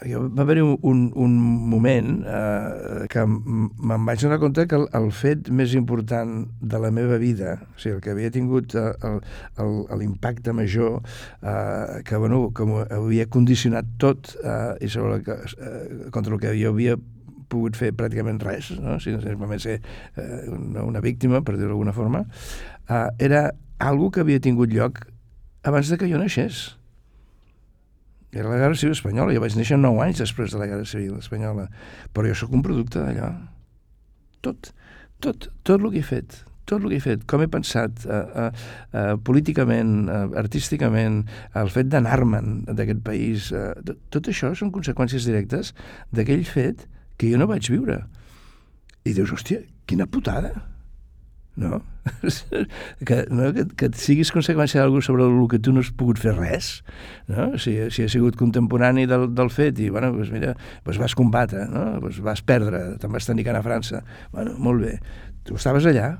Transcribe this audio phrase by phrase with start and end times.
[0.00, 1.34] va haver-hi un, un,
[1.70, 6.90] moment eh, que me'n vaig donar compte que el, el fet més important de la
[6.94, 9.18] meva vida, o sigui, el que havia tingut eh,
[10.00, 11.00] l'impacte major,
[11.42, 12.66] eh, que, bueno, que
[12.96, 16.96] havia condicionat tot eh, i sobre el que, eh, contra el que jo havia
[17.50, 18.96] pogut fer pràcticament res, no?
[19.02, 19.80] si no només ser
[20.16, 22.24] eh, una, una víctima, per dir-ho d'alguna forma,
[22.88, 25.04] eh, era algo que havia tingut lloc
[25.66, 26.79] abans de que jo naixés
[28.32, 29.34] era la Guerra Civil Espanyola.
[29.34, 31.66] Jo vaig néixer 9 anys després de la Guerra Civil Espanyola.
[32.14, 33.32] Però jo sóc un producte d'allò.
[34.44, 34.70] Tot,
[35.20, 36.38] tot, tot el que he fet,
[36.70, 38.46] tot el que he fet, com he pensat uh, uh,
[38.94, 41.24] uh, políticament, uh, artísticament,
[41.58, 45.74] el fet d'anar-me'n d'aquest país, uh, tot, tot això són conseqüències directes
[46.14, 46.86] d'aquell fet
[47.18, 48.04] que jo no vaig viure.
[49.04, 50.54] I dius, hòstia, quina putada!
[51.60, 51.82] No?
[53.06, 53.50] que, no?
[53.54, 56.72] que, que siguis conseqüència d'algú sobre el que tu no has pogut fer res,
[57.28, 57.52] no?
[57.60, 61.66] Si, si has sigut contemporani del, del fet i, bueno, doncs mira, doncs vas combatre,
[61.70, 61.86] no?
[62.02, 64.04] Doncs vas perdre, te'n vas tenir que anar a França.
[64.32, 64.94] Bueno, molt bé,
[65.44, 66.14] tu estaves allà,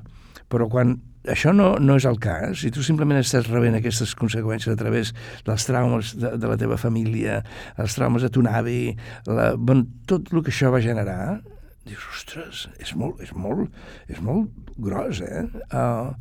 [0.51, 4.73] però quan això no, no és el cas, si tu simplement estàs rebent aquestes conseqüències
[4.73, 5.13] a través
[5.45, 7.41] dels traumes de, de la teva família,
[7.81, 8.95] els traumes de ton avi,
[9.29, 11.41] la, bon, tot el que això va generar,
[11.87, 13.69] dius, ostres, és molt, és molt,
[14.11, 15.45] és molt gros, eh?
[15.73, 16.11] Uh,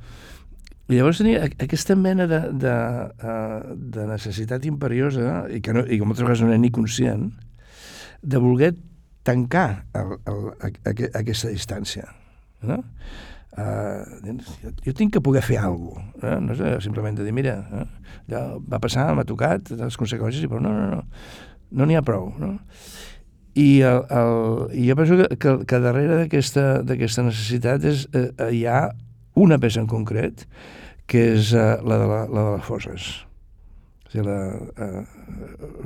[0.91, 2.77] llavors tenia aquesta mena de, de,
[3.21, 7.29] uh, de necessitat imperiosa, i que, no, i que moltes vegades no era ni conscient,
[8.23, 8.73] de voler
[9.27, 12.09] tancar el, el, a, a, a aquesta distància.
[12.65, 12.81] No?
[13.51, 16.41] Uh, jo, jo tinc que poder fer alguna cosa, eh?
[16.45, 17.87] no és simplement de dir, mira, eh?
[18.31, 21.25] ja va passar, m'ha tocat, les conseqüències, però no, no, no,
[21.77, 22.31] no n'hi ha prou.
[22.41, 22.55] No?
[23.55, 24.35] I, el, el,
[24.79, 28.85] i jo penso que, que, que darrere d'aquesta necessitat és, eh, hi ha
[29.41, 30.47] una peça en concret,
[31.11, 33.11] que és eh, la, de la, la de les fosses.
[34.07, 34.39] O sigui, la,
[34.87, 35.03] eh,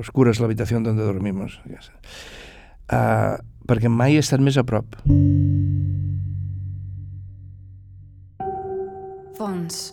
[0.01, 1.57] oscura és l'habitació on dormimos.
[1.65, 3.33] Eh,
[3.65, 4.97] perquè mai he estat més a prop.
[9.35, 9.85] Fons.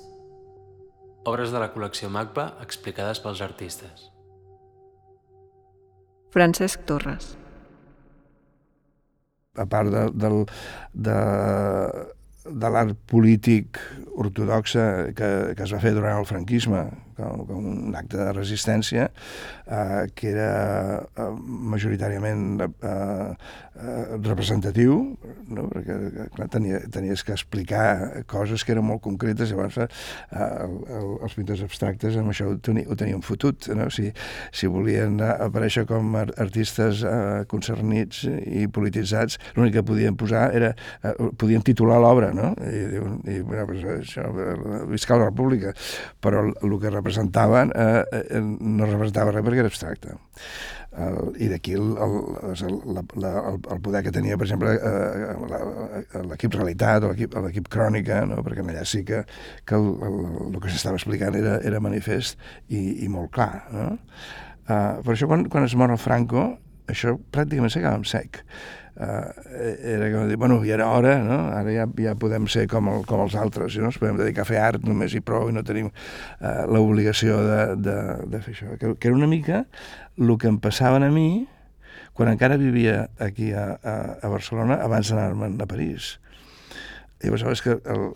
[1.25, 4.11] Obres de la col·lecció MACBA explicades pels artistes.
[6.32, 7.37] Francesc Torres
[9.57, 10.45] a part de, del,
[10.93, 11.19] de,
[12.47, 13.81] de l'art polític
[14.13, 16.87] ortodoxa que, que es va fer durant el franquisme,
[17.56, 19.09] un acte de resistència,
[19.66, 20.50] eh, que era
[21.03, 21.28] eh,
[21.75, 23.34] majoritàriament eh,
[23.83, 24.99] eh, representatiu,
[25.53, 25.66] no?
[25.72, 29.88] perquè clar, tenia, tenies que explicar coses que eren molt concretes, llavors eh,
[30.32, 33.88] el, el, els pintors abstractes amb això ho, teni, ho tenien fotut, no?
[33.94, 34.11] si,
[34.55, 40.72] si volien aparèixer com artistes eh, concernits i polititzats, l'únic que podien posar era,
[41.03, 42.53] eh, podien titular l'obra, no?
[42.62, 44.27] I, i, i bueno, pues, això,
[44.91, 45.72] visca la república,
[46.22, 50.17] però el que representaven eh, eh, no representava res perquè era abstracte.
[50.93, 52.17] El, I d'aquí el, el,
[52.53, 58.43] el, el, el poder que tenia, per exemple, eh, l'equip Realitat o l'equip Crònica, no?
[58.45, 59.23] perquè allà sí que,
[59.65, 60.19] que el, el,
[60.50, 62.37] el que s'estava explicant era, era manifest
[62.69, 63.65] i, i molt clar.
[63.73, 63.89] No?
[64.62, 66.44] Uh, per això, quan, quan es mor el Franco,
[66.93, 68.44] això pràcticament s'acaba amb sec
[68.97, 71.39] eh, era com dir, bueno, ja era hora, no?
[71.55, 73.91] ara ja, ja podem ser com, el, com els altres, no?
[73.91, 77.63] ens podem dedicar a fer art només i prou i no tenim eh, l'obligació de,
[77.81, 77.99] de,
[78.33, 78.77] de fer això.
[78.81, 79.65] Que, que era una mica
[80.19, 81.47] el que em passaven a mi
[82.13, 86.19] quan encara vivia aquí a, a, a Barcelona abans d'anar-me'n a París.
[87.23, 88.11] Llavors, és que el,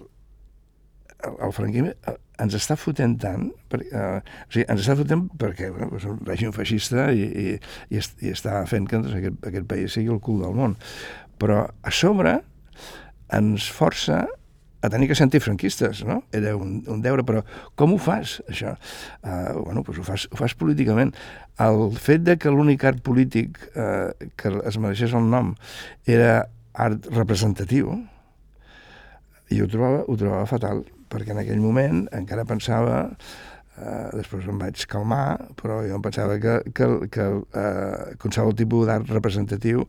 [1.24, 5.26] el, el franquisme eh, ens està fotent tant, per, eh, o sigui, ens està fotent
[5.40, 7.46] perquè bueno, és un règim feixista i, i,
[7.96, 10.76] i, i està fent que doncs, aquest, aquest país sigui el cul del món.
[11.40, 12.38] Però a sobre
[13.34, 14.26] ens força
[14.84, 16.20] a tenir que sentir franquistes, no?
[16.36, 17.40] Era un, un deure, però
[17.80, 18.76] com ho fas, això?
[19.24, 21.14] Uh, bueno, doncs ho fas, ho fas políticament.
[21.64, 25.54] El fet de que l'únic art polític uh, que es mereixés el nom
[26.04, 26.44] era
[26.76, 27.96] art representatiu,
[29.50, 33.02] i ho trobava, ho trobava fatal perquè en aquell moment encara pensava
[33.76, 37.26] eh, després em vaig calmar, però jo em pensava que, que, que
[37.62, 39.86] eh, qualsevol tipus d'art representatiu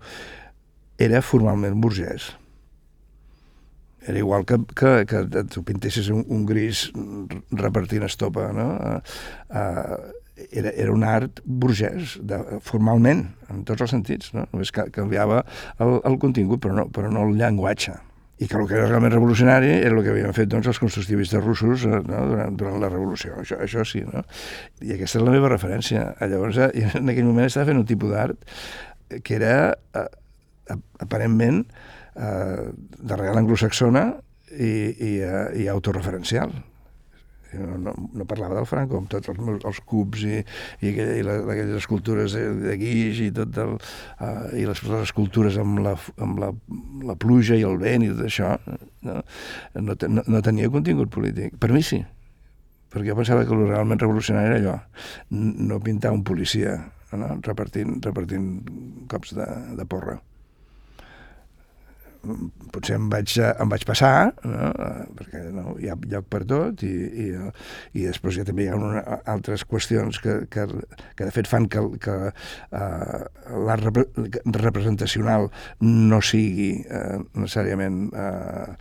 [0.98, 2.32] era formalment burgès.
[4.08, 6.88] Era igual que, que, que tu pintessis un, un gris
[7.52, 8.70] repartint estopa, no?
[8.78, 9.02] Eh,
[9.60, 14.46] eh, era, era un art burgès, de, formalment, en tots els sentits, no?
[14.54, 15.42] Només canviava
[15.82, 17.98] el, el contingut, però no, però no el llenguatge
[18.38, 21.42] i que el que era realment revolucionari era el que havien fet doncs, els constructivistes
[21.44, 22.22] russos eh, no?
[22.30, 24.22] durant, durant la revolució, això, això sí, no?
[24.86, 26.12] I aquesta és la meva referència.
[26.22, 28.48] Llavors, eh, en aquell moment estava fent un tipus d'art
[29.26, 30.08] que era eh,
[31.02, 34.08] aparentment eh, de real anglosaxona
[34.54, 35.14] i, i,
[35.64, 36.54] i autorreferencial.
[37.54, 39.40] No, no, no parlava del Franco, amb tots els,
[39.70, 43.78] els cubs i, i, aquella, i la, aquelles escultures de, de guix i tot el,
[43.78, 46.52] uh, i les, les escultures amb, la, amb la,
[47.08, 48.54] la pluja i el vent i tot això,
[49.08, 49.18] no,
[49.80, 51.58] no, no, no tenia contingut polític.
[51.62, 52.02] Per mi sí,
[52.94, 54.78] perquè jo pensava que el realment revolucionari era allò,
[55.72, 56.80] no pintar un policia
[57.14, 57.36] no?
[57.46, 58.50] repartint, repartint
[59.12, 59.48] cops de,
[59.78, 60.20] de porra
[62.74, 64.72] potser em vaig, em vaig passar, no?
[65.18, 66.92] perquè no, hi ha lloc per tot, i,
[67.26, 67.28] i,
[67.98, 70.68] i després ja també hi ha una, altres qüestions que, que,
[71.18, 73.22] que de fet fan que, que uh,
[73.68, 74.06] l'art repre
[74.58, 75.50] representacional
[75.84, 78.74] no sigui uh, necessàriament uh,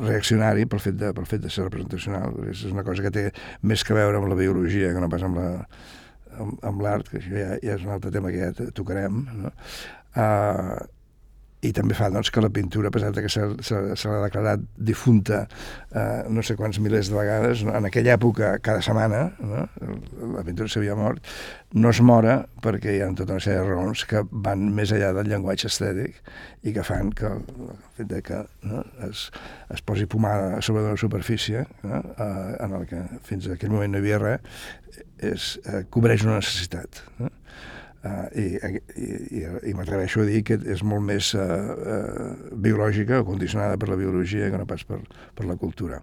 [0.00, 2.36] reaccionari pel fet, de, pel fet de ser representacional.
[2.50, 3.26] És una cosa que té
[3.66, 5.48] més que veure amb la biologia que no pas amb la
[6.40, 9.52] amb, amb l'art, que això ja, ja és un altre tema que ja tocarem, no?
[10.16, 10.78] Uh,
[11.60, 14.62] i també fa doncs, que la pintura, a pesar que se, se, se l'ha declarat
[14.76, 19.66] difunta eh, no sé quants milers de vegades, en aquella època, cada setmana, no?
[20.36, 21.20] la pintura s'havia mort,
[21.76, 25.12] no es mora perquè hi ha tota una sèrie de raons que van més enllà
[25.18, 26.16] del llenguatge estètic
[26.64, 27.44] i que fan que el
[27.98, 28.84] fet que no?
[29.06, 29.28] es,
[29.70, 32.00] es posi pomada sobre una superfície no?
[32.16, 34.56] eh, en el que fins a aquell moment no hi havia res,
[35.20, 37.04] és, eh, cobreix una necessitat.
[37.20, 37.28] No?
[38.00, 38.44] Uh, i,
[38.96, 43.90] i, i, m'atreveixo a dir que és molt més uh, uh, biològica o condicionada per
[43.92, 45.02] la biologia que no pas per,
[45.36, 46.00] per la cultura.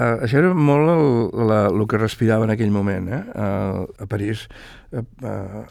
[0.00, 1.10] Uh, això era molt el,
[1.50, 3.08] la, el que respirava en aquell moment.
[3.12, 3.20] Eh?
[3.34, 4.46] Uh, a París
[4.96, 5.64] uh, uh,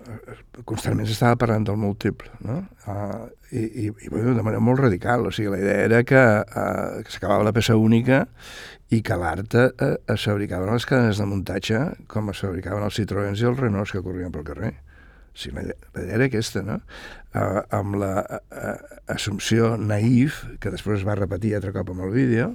[0.70, 2.60] constantment s'estava parlant del múltiple, no?
[2.86, 5.26] Uh, i, i, i bueno, de manera molt radical.
[5.26, 8.28] O sigui, la idea era que, uh, que s'acabava la peça única
[8.94, 11.82] i que l'art uh, es fabricaven les cadenes de muntatge
[12.12, 14.76] com es fabricaven els Citroëns i els Renaults que corrien pel carrer.
[15.40, 16.82] Sí, era aquesta, no?
[17.30, 18.72] Uh, amb la uh,
[19.14, 22.50] assumpció naïf, que després es va repetir altre cop amb el vídeo,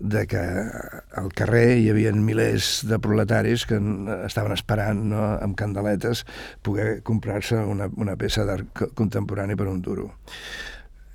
[0.00, 0.40] de que
[1.22, 3.78] al carrer hi havia milers de proletaris que
[4.26, 6.24] estaven esperant no, amb candeletes
[6.66, 10.10] poder comprar-se una, una peça d'art contemporani per un duro.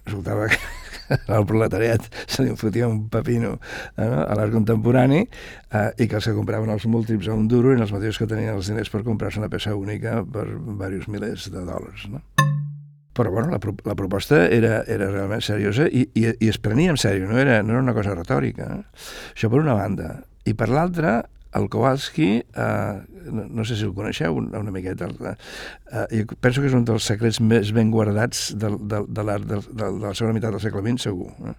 [0.06, 0.62] Resultava que
[1.38, 6.30] al proletariat se li fotia un pepino eh, a l'art contemporani eh, i que els
[6.30, 9.04] que compraven els múltiples a un duro eren els mateixos que tenien els diners per
[9.06, 12.08] comprar-se una peça única per diversos milers de dòlars.
[12.12, 12.24] No?
[13.14, 16.98] Però bueno, la, la proposta era, era realment seriosa i, i, i es prenia en
[16.98, 18.70] sèrio, no era, no era una cosa retòrica.
[18.80, 19.04] Eh?
[19.36, 20.16] Això per una banda.
[20.50, 21.20] I per l'altra,
[21.56, 23.02] el Kowalski, eh,
[23.32, 26.86] no, no sé si el coneixeu una, una miqueta, eh, jo penso que és un
[26.88, 30.56] dels secrets més ben guardats de, de, de l'art de, de, de la segona meitat
[30.56, 31.30] del segle XX, segur.
[31.50, 31.56] Eh?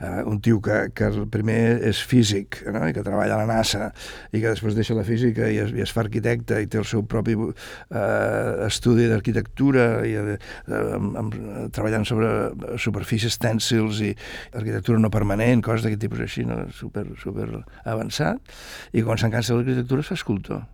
[0.00, 2.84] Eh, un tio que, que primer és físic no?
[2.88, 3.90] i que treballa a la NASA
[4.32, 6.88] i que després deixa la física i es, i es fa arquitecte i té el
[6.88, 10.38] seu propi eh, estudi d'arquitectura i eh,
[10.68, 11.38] amb, amb,
[11.74, 14.12] treballant sobre superfícies tènsils i
[14.52, 16.64] arquitectura no permanent, coses d'aquest tipus així, no?
[16.74, 17.50] super, super
[17.84, 18.54] avançat,
[18.92, 20.64] i quan s'encansa l'arquitectura es fa escultor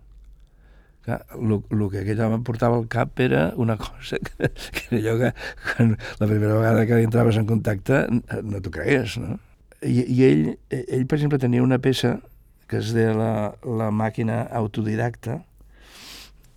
[1.08, 5.32] el que aquell home portava al cap era una cosa que, que allò que
[5.64, 8.04] quan la primera vegada que entraves en contacte
[8.42, 9.38] no t'ho creies, no?
[9.80, 12.18] I, I ell, ell, per exemple, tenia una peça
[12.68, 13.32] que es deia la,
[13.64, 15.40] la màquina autodidacta,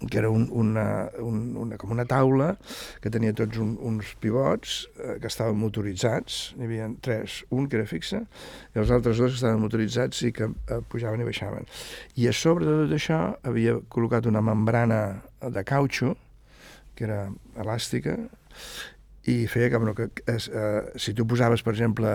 [0.10, 2.54] que era un, una, un, una, com una taula
[3.04, 7.80] que tenia tots un, uns pivots eh, que estaven motoritzats, n'hi havia tres, un que
[7.80, 11.68] era fixe i els altres dos estaven motoritzats i que eh, pujaven i baixaven.
[12.20, 15.02] I a sobre de tot això havia col·locat una membrana
[15.44, 16.16] de cautxo
[16.96, 17.26] que era
[17.60, 18.18] elàstica
[19.26, 22.10] i feia que, bueno, que es, eh, si tu posaves, per exemple,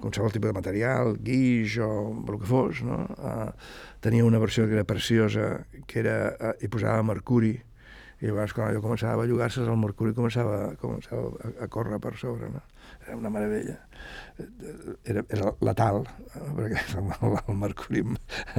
[0.00, 3.02] qualsevol tipus de material, guix o el que fos, no?
[3.12, 3.50] eh,
[4.00, 7.58] tenia una versió que era preciosa, que era, eh, hi posava mercuri,
[8.16, 12.14] i llavors quan allò començava a bellugar-se el mercuri començava, començava a, a córrer per
[12.16, 12.62] sobre, no?
[13.04, 13.76] Era una meravella.
[15.04, 18.06] Era, era letal, eh, perquè el, el mercuri,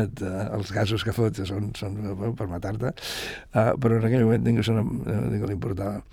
[0.03, 1.97] et, els gasos que fot són, són
[2.37, 6.03] per matar-te, uh, però en aquell moment ningú, ningú li importava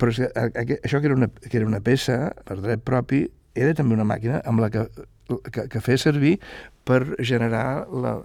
[0.00, 3.74] però és que, això que era, una, que era una peça per dret propi era
[3.76, 4.86] també una màquina amb la que,
[5.52, 6.38] que, que feia servir
[6.88, 8.16] per generar la,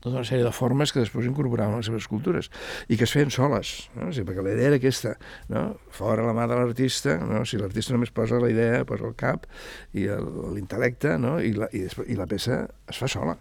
[0.00, 2.50] tota una sèrie de formes que després incorporaven a les seves escultures
[2.88, 4.08] i que es feien soles, no?
[4.08, 5.16] o sigui, perquè la idea era aquesta,
[5.50, 5.64] no?
[5.94, 7.42] fora la mà de l'artista, no?
[7.44, 9.48] si l'artista només posa la idea, posa el cap
[9.92, 11.38] i l'intel·lecte, no?
[11.42, 13.34] I, la, i, després, i la peça es fa sola.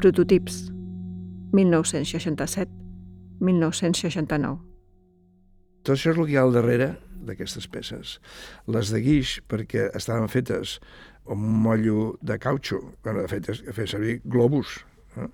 [0.00, 0.66] Prototips
[1.56, 2.68] 1967
[3.40, 4.73] 1969
[5.84, 8.18] tot això és el que hi ha al darrere d'aquestes peces.
[8.66, 10.78] Les de guix, perquè estaven fetes
[11.24, 14.82] amb un mollo de cautxo, bueno, de fet, feia servir globus,
[15.16, 15.28] Eh?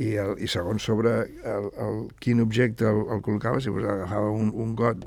[0.00, 4.30] I, el, i segons sobre el, el, quin objecte el, el col·locava, si pues, agafava
[4.32, 5.02] un, un got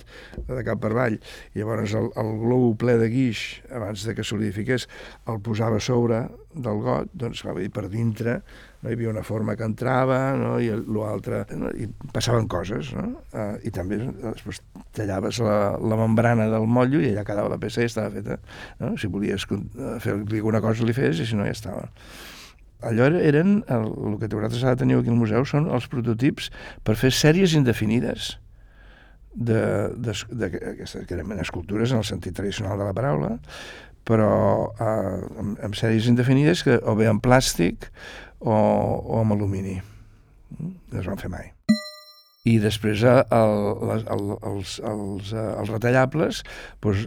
[0.49, 1.15] de cap per avall,
[1.55, 4.89] i llavors el, el globo ple de guix, abans de que solidifiqués,
[5.31, 8.41] el posava sobre del got, doncs dir, per dintre
[8.83, 8.89] no?
[8.89, 10.57] hi havia una forma que entrava no?
[10.59, 11.71] i l'altre, no?
[11.73, 13.07] i passaven coses, no?
[13.31, 14.61] Uh, i també després
[14.93, 18.37] tallaves la, la membrana del motllo i allà quedava la peça i estava feta.
[18.83, 18.93] No?
[18.99, 21.89] Si volies fer alguna cosa li fes i si no ja estava
[22.83, 26.49] allò eren, el, el que vosaltres ara teniu aquí al museu són els prototips
[26.83, 28.33] per fer sèries indefinides
[29.33, 29.61] de,
[29.95, 33.31] de, de, de, que eren escultures en el sentit tradicional de la paraula,
[34.07, 34.33] però
[34.75, 37.87] eh, amb, amb sèries indefinides que o bé en plàstic
[38.43, 39.79] o, o amb alumini.
[40.59, 41.51] No es van fer mai.
[42.43, 46.41] I després el, el, el, els, els, eh, els retallables
[46.83, 47.05] doncs,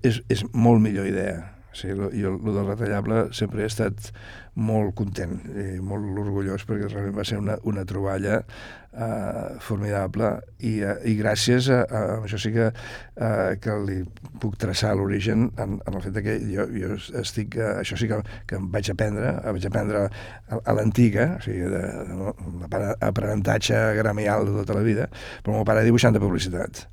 [0.00, 1.44] és, és molt millor idea
[1.76, 4.08] Sí, jo el del retallable sempre he estat
[4.56, 10.30] molt content i molt orgullós perquè realment va ser una, una troballa eh, formidable.
[10.64, 13.98] I, eh, i gràcies a, a, això sí que, eh, que li
[14.40, 18.22] puc traçar l'origen en, en el fet que jo, jo estic, eh, això sí que,
[18.48, 21.82] que em vaig aprendre, vaig aprendre a, a l'antiga, o sigui, de,
[22.12, 25.10] de, aprenentatge gramial de tota la vida,
[25.42, 26.86] però el meu pare dibuixant de publicitat.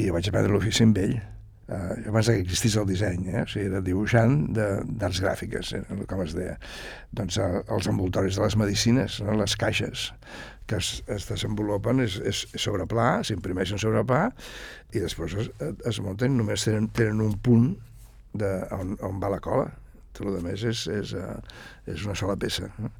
[0.00, 1.20] I vaig aprendre l'ofici amb ell
[1.70, 3.42] eh, abans que existís el disseny, eh?
[3.44, 5.82] o sigui, era dibuixant d'arts gràfiques, eh?
[6.10, 6.56] com es deia.
[7.16, 9.38] Doncs eh, els envoltoris de les medicines, no?
[9.40, 10.10] les caixes
[10.70, 14.28] que es, es desenvolupen és, és sobre pla, s'imprimeixen sobre pla
[14.94, 15.48] i després es,
[15.88, 17.72] es munten, només tenen, tenen un punt
[18.38, 19.66] de, on, on va la cola
[20.16, 21.38] tot el més és, és, uh,
[21.90, 22.68] és una sola peça.
[22.82, 22.90] No?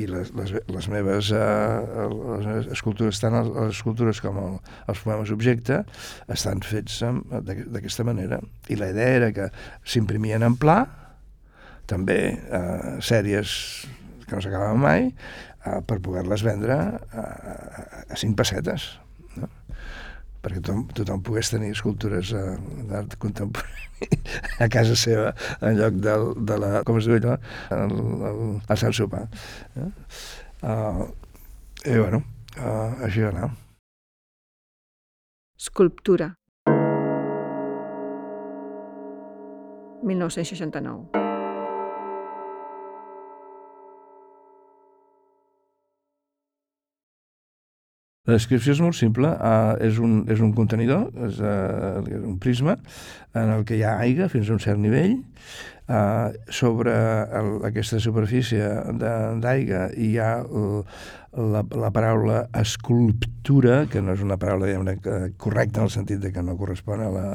[0.00, 2.06] I les, les, les meves uh,
[2.44, 4.56] les escultures, tant les escultures com el,
[4.92, 5.82] els poemes objecte,
[6.30, 8.40] estan fets d'aquesta manera.
[8.70, 9.50] I la idea era que
[9.84, 10.80] s'imprimien en pla,
[11.90, 13.52] també uh, sèries
[14.26, 17.54] que no s'acabaven mai, uh, per poder-les vendre a, a,
[18.06, 18.92] a cinc pessetes
[20.40, 22.56] perquè tothom, tothom pogués tenir escultures uh,
[22.90, 23.88] d'art contemporani
[24.64, 25.30] a casa seva
[25.60, 27.38] en lloc del, de la, com es diu allò,
[27.76, 27.96] el,
[28.80, 29.26] Sant Sopar.
[29.76, 29.90] Eh?
[30.60, 31.08] Uh,
[31.84, 32.22] I bueno,
[32.56, 33.50] uh, així va anar.
[35.60, 36.32] Escultura
[40.02, 41.29] 1969
[48.28, 52.74] La descripció és molt simple, uh, és, un, és un contenidor, és uh, un prisma,
[53.32, 55.14] en el que hi ha aigua fins a un cert nivell,
[55.88, 56.92] uh, sobre
[57.40, 58.68] el, aquesta superfície
[59.00, 60.82] d'aigua hi ha el,
[61.54, 66.34] la, la paraula esculptura, que no és una paraula diguem correcta en el sentit de
[66.34, 67.26] que no correspon a la,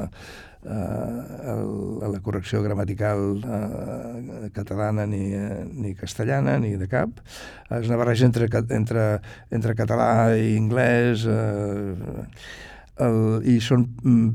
[0.66, 5.30] eh, a la correcció gramatical eh, catalana ni,
[5.72, 7.22] ni castellana ni de cap.
[7.70, 9.08] És una barreja entre, entre,
[9.50, 12.24] entre català i anglès eh,
[13.04, 13.84] el, i són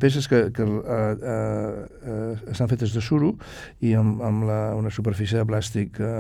[0.02, 1.00] peces que, que eh,
[1.34, 3.34] eh, eh, estan fetes de suro
[3.82, 6.14] i amb, amb la, una superfície de plàstic eh,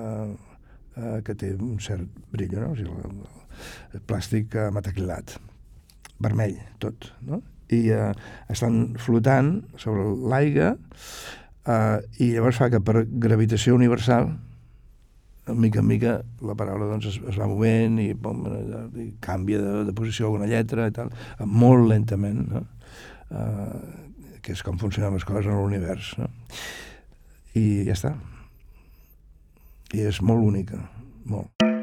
[0.00, 0.28] eh,
[0.96, 2.72] eh, que té un cert brillo, no?
[2.74, 3.50] o sigui, el,
[3.94, 5.36] el plàstic eh, mataquilat,
[6.22, 7.42] vermell tot, no?
[7.72, 8.10] I eh,
[8.52, 14.32] estan flotant sobre l'aigua eh, i llavors fa que per gravitació universal
[15.52, 18.46] mica en mica la paraula doncs, es, es va movent i, bom,
[19.00, 21.12] i canvia de, de posició alguna lletra i tal,
[21.44, 22.64] molt lentament no?
[23.30, 26.30] eh, que és com funcionen les coses en l'univers no?
[27.60, 28.14] i ja està
[29.94, 30.80] i és molt única
[31.28, 31.73] molt Eh,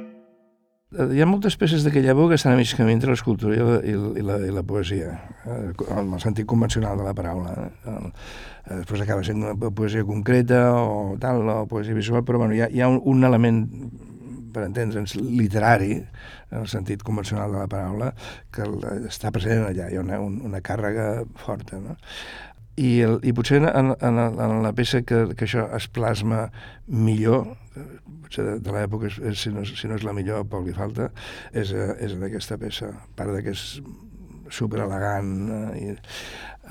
[0.91, 3.77] hi ha moltes peces d'aquella època que estan a mig camí entre l'escultura i, la,
[3.79, 5.13] i, i, la, i la poesia,
[5.47, 7.53] eh, en el sentit convencional de la paraula.
[7.55, 7.93] Eh?
[7.93, 12.65] Eh, després acaba sent una poesia concreta o tal, o poesia visual, però bueno, hi
[12.65, 13.63] ha, hi ha un, un element
[14.51, 16.01] per entendre'ns, literari,
[16.51, 18.11] en el sentit convencional de la paraula,
[18.51, 18.67] que
[19.07, 21.79] està present allà, hi ha una, una càrrega forta.
[21.79, 21.95] No?
[22.79, 26.45] I, el, i potser en, en, en la peça que, que això es plasma
[26.87, 27.49] millor,
[28.23, 31.09] potser de, de l'època, si, no, si no és la millor, poc li falta,
[31.51, 32.93] és, eh, és en aquesta peça.
[33.19, 33.65] Part de que és
[34.51, 35.95] super elegant eh, i,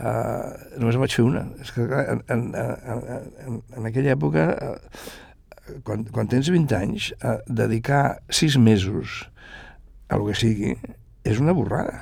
[0.04, 4.76] uh, només en vaig fer una és que en, en, en, en aquella època uh,
[5.86, 9.22] quan, quan tens 20 anys uh, dedicar 6 mesos
[10.10, 10.76] a lo que sigui
[11.24, 11.96] és una borrada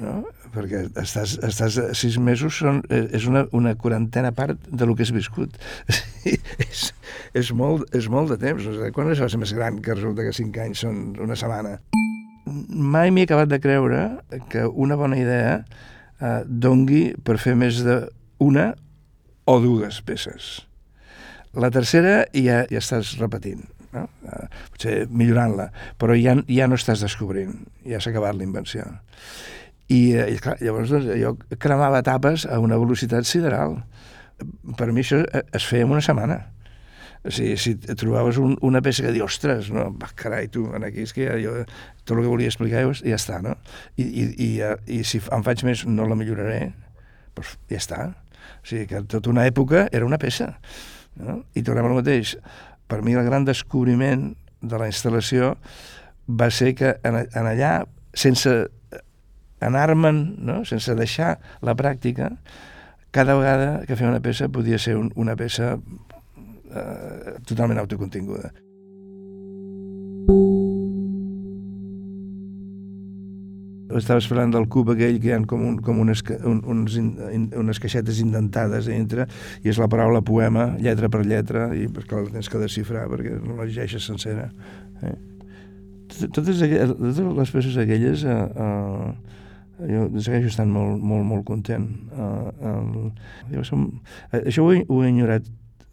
[0.00, 0.22] no?
[0.54, 5.06] Perquè estàs, estàs sis mesos, són, eh, és una, una quarantena part de lo que
[5.06, 5.56] has viscut.
[6.68, 6.84] és,
[7.34, 8.64] és, molt, és molt de temps.
[8.68, 11.78] No sé, quan és ser més gran que resulta que cinc anys són una setmana?
[12.46, 14.02] Mai m'he acabat de creure
[14.52, 18.72] que una bona idea eh, dongui per fer més d'una
[19.46, 20.58] o dues peces.
[21.52, 24.08] La tercera ja, ja estàs repetint no?
[24.24, 25.68] Uh, potser millorant-la,
[26.00, 27.54] però ja, ja no estàs descobrint,
[27.88, 28.86] ja s'ha acabat la invenció.
[29.92, 33.78] I, uh, i clar, llavors doncs, jo cremava tapes a una velocitat sideral.
[34.78, 36.40] Per mi això es feia en una setmana.
[37.22, 41.04] O sigui, si trobaves un, una peça que diu, ostres, no, va, carai, tu, aquí
[41.06, 41.52] és que ja, jo,
[42.02, 43.54] tot el que volia explicar ja, ja està, no?
[43.94, 44.48] I, i, i,
[44.98, 46.72] i si em faig més no la milloraré,
[47.36, 48.00] doncs ja està.
[48.58, 50.56] O sigui, que tota una època era una peça.
[51.22, 51.42] No?
[51.54, 52.34] I tornem al mateix.
[52.90, 54.32] Per mi el gran descobriment
[54.62, 55.54] de la instal·lació
[56.26, 57.74] va ser que en, en allà,
[58.18, 58.50] sense
[59.66, 60.62] anar-me'n, no?
[60.68, 62.32] sense deixar la pràctica,
[63.12, 68.50] cada vegada que feia una peça podia ser un, una peça eh, totalment autocontinguda.
[73.92, 77.50] Estava esperant del cub aquell que hi ha com, un, com unes, un, uns, in,
[77.60, 79.26] unes caixetes indentades dintre
[79.60, 83.36] i és la paraula poema, lletra per lletra, i perquè la tens que desxifrar perquè
[83.42, 84.48] no la llegeixes sencera.
[85.04, 85.18] Eh?
[86.32, 89.12] Totes, aquelles, totes les peces aquelles eh, eh,
[89.88, 91.88] jo segueixo estant molt, molt, molt content.
[92.12, 93.86] Uh, uh, jo som,
[94.30, 95.48] uh, això ho he, ho he enyorat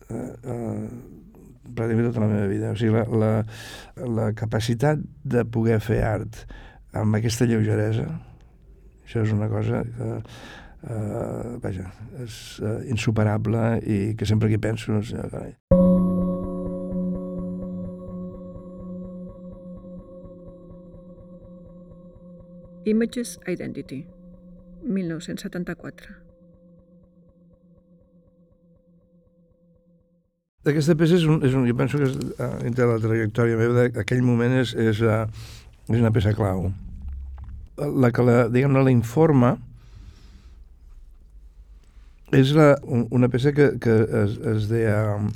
[0.10, 0.86] uh, uh,
[1.75, 2.74] pràcticament tota la meva vida.
[2.74, 6.43] O sigui, la, la, la capacitat de poder fer art
[6.98, 8.08] amb aquesta lleugeresa,
[9.05, 10.10] això és una cosa que,
[10.89, 11.91] uh, vaja,
[12.25, 15.55] és uh, insuperable i que sempre que hi penso, no sé, carai.
[22.89, 24.00] Images Identity,
[24.81, 26.15] 1974.
[30.69, 32.15] Aquesta peça és un, és un, jo penso que és,
[32.67, 35.22] entre la trajectòria meva d'aquell moment és, és, uh,
[35.88, 36.72] és una peça clau.
[37.77, 39.53] La que la, diguem-ne, la informa
[42.36, 45.29] és la, una peça que, que es, es deia um,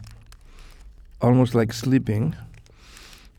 [1.23, 2.33] Almost Like Sleeping,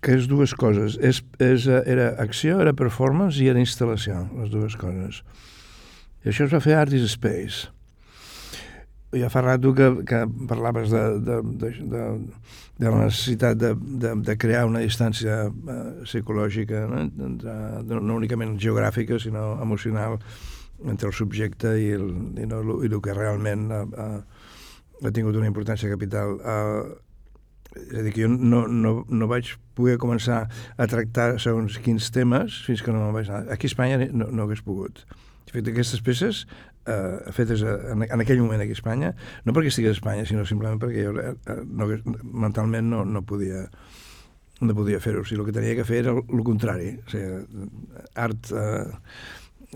[0.04, 0.98] que és dues coses.
[1.00, 5.22] És, és, era acció, era performance i era instal·lació, les dues coses.
[6.24, 7.70] I això es va fer Art is Space.
[9.14, 12.06] Ja fa rato que, que parlaves de, de, de, de,
[12.82, 13.70] de la necessitat de,
[14.02, 17.04] de, de crear una distància uh, psicològica, no?
[17.28, 17.54] Entre,
[17.94, 20.18] no únicament geogràfica, sinó emocional,
[20.82, 22.08] entre el subjecte i el,
[22.42, 26.34] i, no, i el que realment uh, uh, ha tingut una importància capital.
[26.40, 27.03] Uh,
[27.74, 30.44] és a dir, que jo no, no, no vaig poder començar
[30.78, 33.48] a tractar segons quins temes fins que no me'n vaig anar.
[33.54, 35.02] Aquí a Espanya no, no hagués pogut.
[35.44, 36.44] De fet, aquestes peces
[36.86, 39.12] eh, fetes en, en aquell moment aquí a Espanya,
[39.44, 41.90] no perquè estigués a Espanya, sinó simplement perquè jo eh, no,
[42.46, 43.66] mentalment no, no podia
[44.64, 45.24] no podia fer-ho.
[45.24, 46.94] O sigui, el que tenia que fer era el, el contrari.
[47.02, 47.68] O sigui,
[48.14, 48.84] art eh,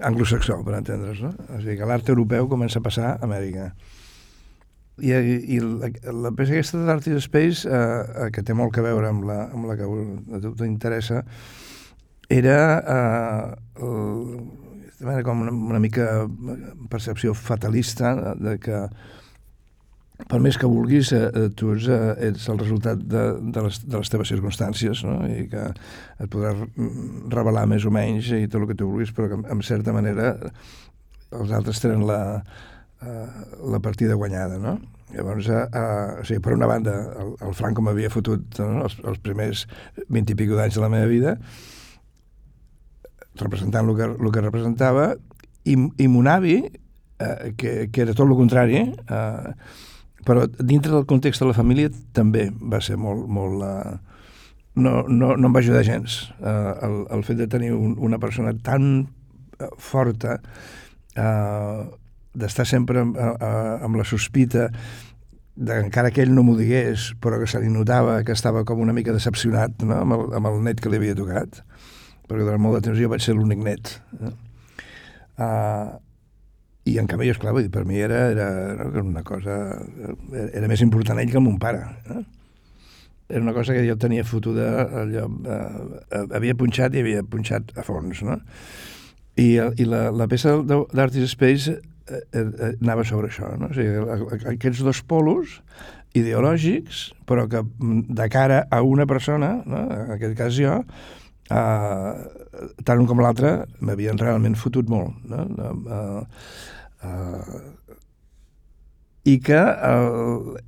[0.06, 1.34] anglosaxó, per entendre's, no?
[1.48, 3.72] O sigui, que l'art europeu comença a passar a Amèrica.
[4.98, 5.12] I,
[5.54, 5.90] i la,
[6.24, 9.68] la peça aquesta d'Art is Space, eh, que té molt que veure amb la, amb
[9.70, 11.22] la que a tu t'interessa,
[12.28, 12.58] era
[12.96, 14.40] eh, el,
[15.00, 16.26] era com una, una mica
[16.90, 18.82] percepció fatalista de que
[20.26, 24.00] per més que vulguis, eh, tu ets, eh, ets el resultat de, de, les, de
[24.00, 25.20] les teves circumstàncies, no?
[25.30, 26.64] i que et podràs
[27.30, 30.32] revelar més o menys i tot el que tu vulguis, però que en certa manera
[31.38, 34.78] els altres tenen la, eh, la partida guanyada, no?
[35.12, 38.84] Llavors, eh, eh, o sigui, per una banda, el, el Franco m'havia fotut no?
[38.84, 39.64] els, els primers
[40.12, 41.36] 20 i pico d'anys de la meva vida,
[43.40, 45.12] representant el que, el que representava,
[45.64, 49.54] i, i mon avi, eh, que, que era tot el contrari, eh,
[50.28, 53.24] però dintre del context de la família també va ser molt...
[53.32, 53.96] molt eh,
[54.78, 56.20] no, no, no em va ajudar gens.
[56.38, 58.84] Eh, el, el fet de tenir un, una persona tan
[59.58, 60.36] eh, forta,
[61.18, 61.80] eh,
[62.38, 63.52] d'estar sempre amb, eh,
[63.84, 64.68] amb la sospita
[65.58, 68.80] de, encara que ell no m'ho digués, però que se li notava que estava com
[68.80, 70.02] una mica decepcionat no?
[70.04, 71.62] amb, el, amb el net que li havia tocat
[72.28, 73.94] perquè durant molt de temps jo vaig ser l'únic net.
[74.20, 74.34] Eh?
[75.38, 75.96] Uh,
[76.88, 78.48] I en canvi, esclar, vull dir, per mi era, era,
[78.88, 79.56] era una cosa...
[80.32, 81.82] Era, més important ell que mon pare.
[82.12, 82.22] Eh?
[83.28, 84.68] Era una cosa que jo tenia fotuda
[85.04, 85.26] allò...
[85.28, 88.38] Uh, havia punxat i havia punxat a fons, no?
[89.38, 91.97] I, i la, la peça d'Artist Space eh, eh,
[92.38, 93.70] anava sobre això, no?
[93.70, 95.60] O sigui, aquests dos polos
[96.16, 99.84] ideològics, però que de cara a una persona, no?
[99.92, 100.80] en aquest cas jo,
[101.48, 102.28] Uh,
[102.84, 105.14] tant un com l'altre m'havien realment fotut molt.
[105.24, 105.46] No?
[105.88, 106.20] Uh,
[107.08, 107.60] uh,
[109.24, 110.58] I que uh,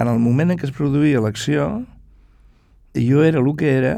[0.00, 1.66] en el moment en què es produïa l'acció,
[2.96, 3.94] jo era el que era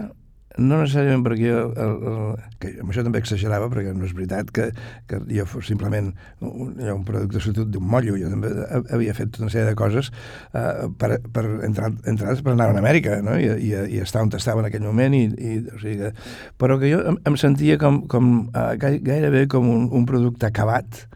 [0.58, 2.18] no necessàriament perquè jo, el, el,
[2.60, 4.68] que amb això també exagerava, perquè no és veritat que,
[5.08, 6.10] que jo fos simplement
[6.40, 8.50] un, un producte substitut d'un mollo, jo també
[8.92, 10.10] havia fet una sèrie de coses
[10.52, 13.38] uh, per, per entrar, entrar per anar a Amèrica, no?
[13.40, 16.12] I, i, i estar on estava en aquell moment, i, i, o sigui que,
[16.60, 21.06] però que jo em, em sentia com, com uh, gairebé com un, un producte acabat,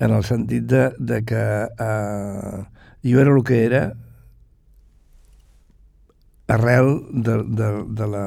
[0.00, 2.62] en el sentit de, de que uh,
[3.04, 3.82] jo era el que era
[6.50, 8.24] arrel de, de, de la,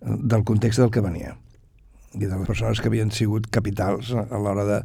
[0.00, 1.34] del context del que venia
[2.16, 4.78] i de les persones que havien sigut capitals a l'hora de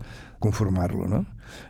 [0.43, 1.21] conformar-lo, no?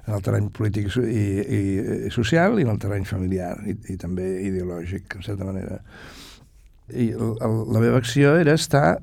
[0.08, 1.62] en el terreny polític i, i,
[2.08, 5.82] i social i en el terreny familiar i, i també ideològic, en certa manera.
[6.90, 9.02] I el, el, la meva acció era estar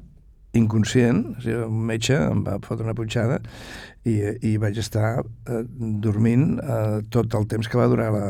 [0.59, 3.39] inconscient, o sigui, un metge em va fotre una punxada
[4.09, 4.17] i,
[4.49, 5.63] i vaig estar eh,
[6.05, 8.27] dormint eh, tot el temps que va durar la,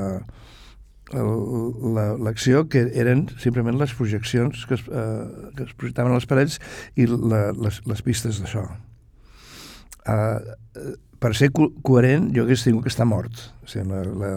[1.12, 6.28] l'acció la, que eren simplement les projeccions que es, eh, que es projectaven a les
[6.28, 6.58] parets
[6.96, 8.66] i la, les, les pistes d'això.
[10.08, 10.40] Uh,
[11.18, 13.40] per ser co coherent jo hagués tingut que estar mort.
[13.64, 14.30] O sigui, la, la,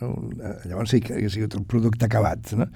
[0.00, 2.70] la, llavors sí que hagués sigut el producte acabat, no?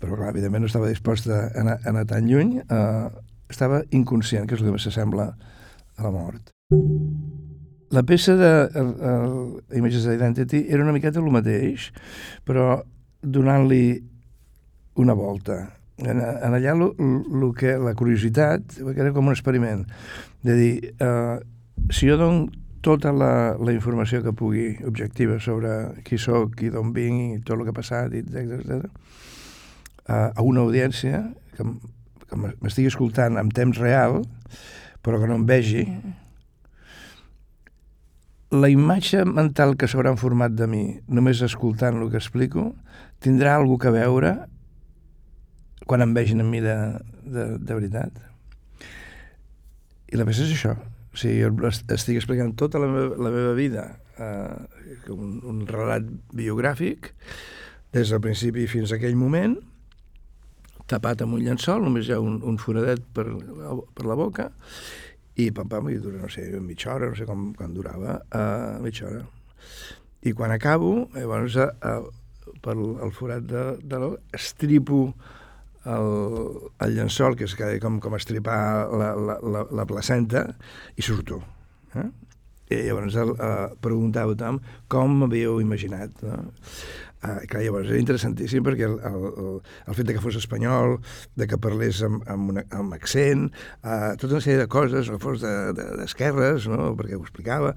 [0.00, 2.56] però clar, evidentment no estava dispost a anar, a anar tan lluny.
[2.64, 3.10] Uh,
[3.52, 5.30] estava inconscient, que és el que s'assembla
[5.98, 6.54] a la mort.
[7.94, 11.88] La peça de el, el Images d'Identity era una miqueta el mateix,
[12.44, 12.82] però
[13.22, 13.82] donant-li
[15.00, 15.58] una volta.
[16.04, 19.86] En, en allà lo, lo que, la curiositat era com un experiment,
[20.46, 21.38] de dir, eh,
[21.90, 22.46] si jo dono
[22.84, 25.72] tota la, la informació que pugui objectiva sobre
[26.06, 28.86] qui sóc i d'on vinc i tot el que ha passat, etc etc
[30.08, 31.20] a una audiència
[31.56, 31.66] que,
[32.28, 34.22] que m'estigui escoltant en temps real,
[35.04, 36.27] però que no em vegi, mm
[38.50, 42.70] la imatge mental que s'hauran format de mi només escoltant el que explico
[43.20, 44.32] tindrà alguna que veure
[45.88, 46.76] quan em vegin en mi de,
[47.24, 48.12] de, de veritat.
[50.08, 50.74] I la peça és això.
[51.12, 53.84] O sigui, jo estic explicant tota la meva, la meva vida,
[54.20, 56.04] eh, un, un relat
[56.36, 57.12] biogràfic,
[57.96, 59.56] des del principi fins a aquell moment,
[60.88, 63.26] tapat amb un llençol, només hi ha un, un foradet per,
[63.96, 64.50] per la boca,
[65.38, 68.78] i pam, pam, i dura, no sé, mitja hora, no sé com, com durava, uh,
[68.82, 69.24] mitja hora.
[70.26, 72.08] I quan acabo, llavors, uh,
[72.64, 75.04] per el forat de, de l'ou, estripo
[75.86, 76.08] el,
[76.82, 78.58] el llençol, que és com, com estripar
[78.90, 80.44] la, la, la, la placenta,
[80.98, 81.38] i surto.
[81.94, 82.08] Eh?
[82.74, 84.58] I llavors uh, preguntava a tothom
[84.90, 86.18] com m'havíeu imaginat.
[86.26, 86.42] No?
[87.18, 90.98] Uh, clar, llavors era interessantíssim perquè el, el, el, fet de que fos espanyol,
[91.38, 93.48] de que parlés amb, amb, una, amb accent,
[93.82, 96.92] uh, tota una sèrie de coses, que fos d'esquerres, de, de, no?
[96.98, 97.74] perquè ho explicava,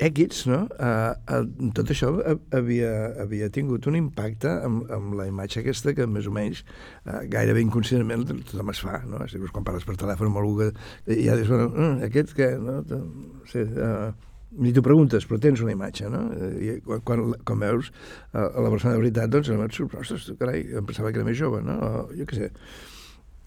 [0.00, 0.62] èquits, no?
[0.80, 2.10] Uh, uh, tot això
[2.56, 2.90] havia,
[3.22, 7.62] havia tingut un impacte amb, amb la imatge aquesta que més o menys uh, gairebé
[7.64, 9.20] inconscientment tothom es fa, no?
[9.28, 12.50] Si quan parles per telèfon amb algú que ja dius, bueno, mm, aquest que...
[12.60, 12.80] No?
[13.50, 14.10] Sí, uh,
[14.58, 16.22] ni t'ho preguntes, però tens una imatge, no?
[16.58, 17.90] I quan, quan, quan veus
[18.32, 21.38] a la persona de veritat, doncs, et sorprèn, ostres, carai, em pensava que era més
[21.38, 21.76] jove, no?
[21.78, 22.50] O, jo què sé.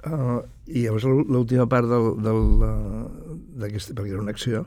[0.04, 1.88] Uh, I llavors l'última part
[3.60, 4.66] d'aquesta, perquè era una acció,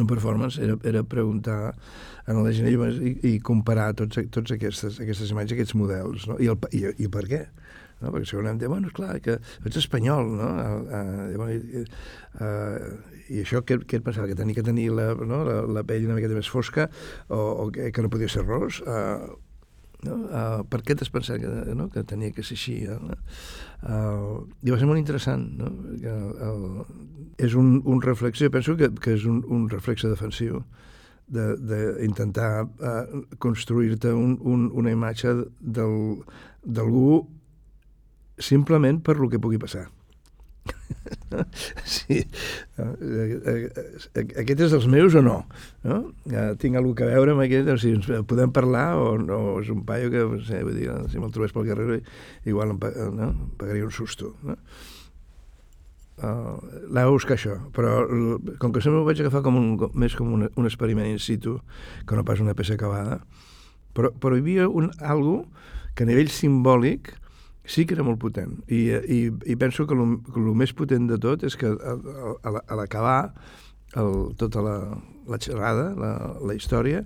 [0.00, 5.32] un performance, era, era preguntar a la gent i, i comparar tots, tots aquestes, aquestes
[5.34, 6.38] imatges, aquests models, no?
[6.40, 7.42] I, el, i, i per què?
[8.02, 8.12] No?
[8.14, 10.50] perquè segurament diuen, bueno, esclar, que ets espanyol, no?
[10.92, 11.84] Uh, uh,
[12.42, 14.28] uh, i això què, què et pensava?
[14.28, 15.44] Que tenia que tenir la, no?
[15.46, 16.88] la, la pell una miqueta més fosca
[17.28, 18.82] o, o que, que no podia ser ros?
[18.84, 19.32] Uh,
[20.06, 20.18] no?
[20.26, 21.88] Uh, per què t'has pensat que, no?
[21.92, 22.76] que tenia que ser així?
[22.90, 23.18] No?
[23.82, 25.46] Uh, I va ser molt interessant.
[25.58, 25.70] No?
[26.02, 26.86] Que, uh,
[27.42, 30.62] és un, un reflexió, penso que, que és un, un reflexe defensiu
[31.32, 37.22] d'intentar uh, construir-te un, un, una imatge d'algú
[38.38, 39.88] simplement per lo que pugui passar.
[41.84, 42.20] sí.
[42.78, 45.38] Aquest és dels meus o no?
[45.86, 45.98] no?
[46.60, 47.70] Tinc alguna que veure amb aquest?
[47.72, 49.42] O sigui, ens podem parlar o no?
[49.62, 52.02] És un paio que, no sé, vull dir, si me'l trobés pel carrer,
[52.48, 52.82] igual em,
[53.16, 53.30] no?
[53.30, 54.34] em pagaria un susto.
[54.46, 54.58] No?
[56.22, 56.60] Uh,
[56.92, 58.04] L'ha de buscar això, però
[58.62, 61.56] com que sempre ho vaig agafar com un, més com un, un experiment in situ,
[62.06, 63.22] que no pas una peça acabada,
[63.96, 65.40] però, però hi havia un, algo
[65.96, 67.10] que a nivell simbòlic
[67.64, 68.58] sí que era molt potent.
[68.68, 72.78] I, i, i penso que el més potent de tot és que a, a, a
[72.78, 73.20] l'acabar
[74.40, 74.76] tota la,
[75.28, 77.04] la xerrada, la, la història,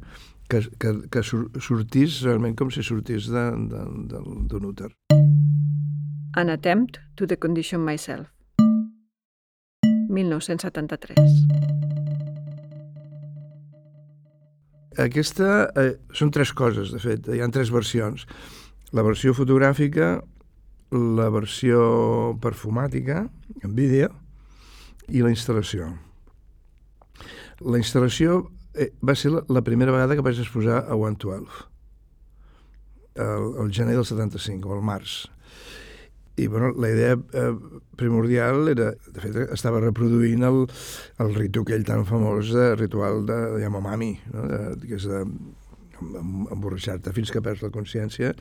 [0.49, 4.93] que, que, que sortís realment com si sortís d'un úter.
[6.37, 8.31] An attempt to decondition myself.
[10.13, 11.17] 1973.
[14.97, 18.25] Aquesta eh, són tres coses, de fet, hi ha tres versions.
[18.97, 20.23] La versió fotogràfica
[20.95, 23.27] la versió perfumàtica,
[23.63, 24.11] en vídeo,
[25.09, 25.93] i la instal·lació.
[27.67, 28.43] La instal·lació
[28.75, 31.65] eh, va ser la, primera vegada que vaig exposar a 112,
[33.17, 35.25] el, el gener del 75, o el març.
[36.37, 37.55] I bueno, la idea eh,
[37.97, 40.67] primordial era, de fet, estava reproduint el,
[41.25, 44.45] el ritu aquell tan famós de ritual de Yamamami, no?
[44.51, 45.23] de, que és de
[46.53, 48.35] emborratxar-te fins que perds la consciència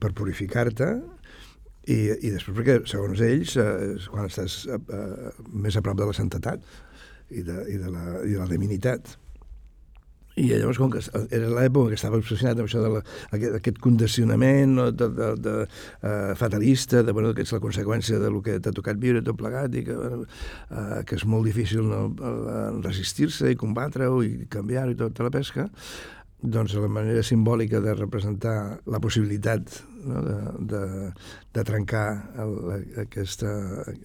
[0.00, 0.88] per purificar-te
[1.86, 6.08] i, i després perquè, segons ells, eh, quan estàs eh, eh, més a prop de
[6.08, 6.64] la santetat
[7.30, 9.14] i de, i de, la, i de la divinitat.
[10.36, 11.00] I llavors, com que
[11.32, 12.98] era l'època que estava obsessionat amb això de la,
[13.30, 15.54] aquest, aquest condicionament no, de, de, de,
[16.04, 19.38] uh, fatalista, de, bueno, que és la conseqüència de lo que t'ha tocat viure tot
[19.40, 22.02] plegat i que, uh, que és molt difícil no,
[22.84, 25.70] resistir-se i combatre-ho i canviar-ho i tota la pesca,
[26.44, 29.72] doncs la manera simbòlica de representar la possibilitat
[30.06, 30.36] no, de,
[30.72, 30.82] de,
[31.54, 32.06] de trencar
[32.42, 32.54] el,
[33.02, 33.52] aquesta,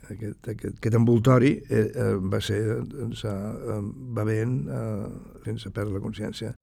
[0.10, 2.62] aquest, aquest, aquest envoltori eh, eh, va ser
[2.92, 3.80] doncs, eh,
[4.18, 5.10] bevent eh,
[5.46, 6.56] fins a perdre la consciència.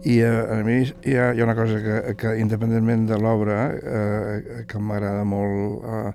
[0.00, 3.58] I eh, a mi hi ha, hi ha una cosa que, que independentment de l'obra,
[3.76, 6.14] eh, que m'agrada molt eh,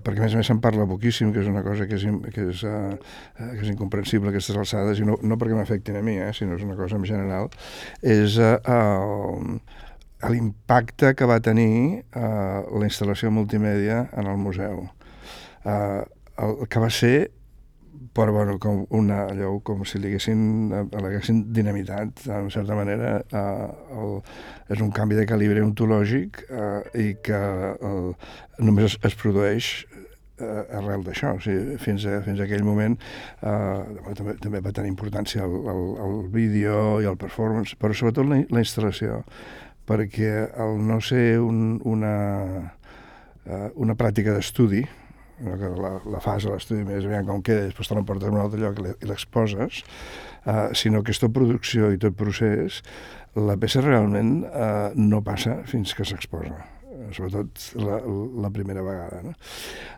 [0.00, 2.46] perquè a més a més se'n parla poquíssim, que és una cosa que és, que
[2.52, 2.94] és, uh,
[3.38, 6.64] que és incomprensible aquestes alçades, i no, no perquè m'afectin a mi, eh, sinó és
[6.66, 7.50] una cosa en general,
[8.00, 9.58] és uh,
[10.30, 14.86] l'impacte que va tenir uh, la instal·lació multimèdia en el museu.
[15.62, 16.02] Uh,
[16.42, 17.16] el que va ser
[18.12, 24.18] però bueno, com, una, allò, com si li haguessin dinamitat, en certa manera, eh, el,
[24.72, 27.40] és un canvi de calibre ontològic eh, i que
[27.72, 28.12] el,
[28.60, 29.72] només es, es produeix
[30.42, 31.34] eh, arrel d'això.
[31.38, 35.58] O sigui, fins, a, fins a aquell moment eh, també, també va tenir importància el,
[35.72, 39.22] el, el vídeo i el performance, però sobretot la, la instal·lació,
[39.88, 42.16] perquè el no ser un, una,
[43.46, 44.84] eh, una pràctica d'estudi,
[45.42, 48.60] la, la fas a l'estudi més aviam com queda, després te l'emportes a un altre
[48.62, 49.82] lloc i l'exposes,
[50.46, 52.82] uh, sinó que tot producció i tot procés,
[53.38, 56.60] la peça realment uh, no passa fins que s'exposa
[57.12, 57.98] sobretot la,
[58.44, 59.20] la primera vegada.
[59.24, 59.32] No?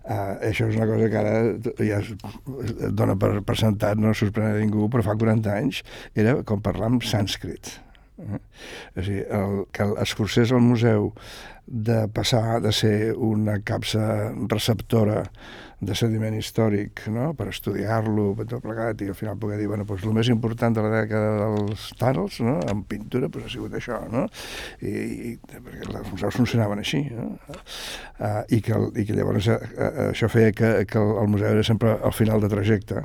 [0.02, 1.34] Uh, això és una cosa que ara
[1.78, 5.82] ja es dona per, per sentat, no sorprèn a ningú, però fa 40 anys
[6.18, 7.76] era com parlar en sànscrit.
[8.18, 8.40] Eh?
[8.94, 11.12] A dir, el, que es forcés al museu
[11.66, 15.24] de passar de ser una capsa receptora
[15.84, 17.30] de sediment històric no?
[17.36, 20.76] per estudiar-lo, per tot plegat, i al final poder dir, bueno, doncs el més important
[20.76, 22.56] de la dècada dels tàrals, no?
[22.70, 24.26] en pintura, doncs ha sigut això, no?
[24.80, 24.94] I,
[25.32, 27.32] i perquè els museus funcionaven així, no?
[28.20, 29.58] Uh, i, que, i que llavors uh,
[30.10, 33.04] això feia que, que el museu era sempre al final de trajecte,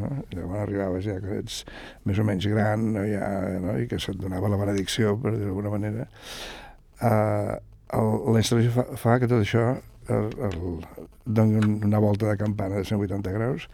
[0.00, 0.12] no?
[0.34, 1.62] Llavors arribaves ja que ets
[2.08, 3.04] més o menys gran no?
[3.08, 3.26] Ja,
[3.62, 3.76] no?
[3.80, 6.08] i que se't donava la benedicció, per dir d'alguna manera.
[7.00, 7.56] Uh,
[7.96, 9.68] el, la instal·lació fa, fa que tot això
[10.08, 10.58] el, el,
[11.26, 13.66] doni una volta de campana de 180 graus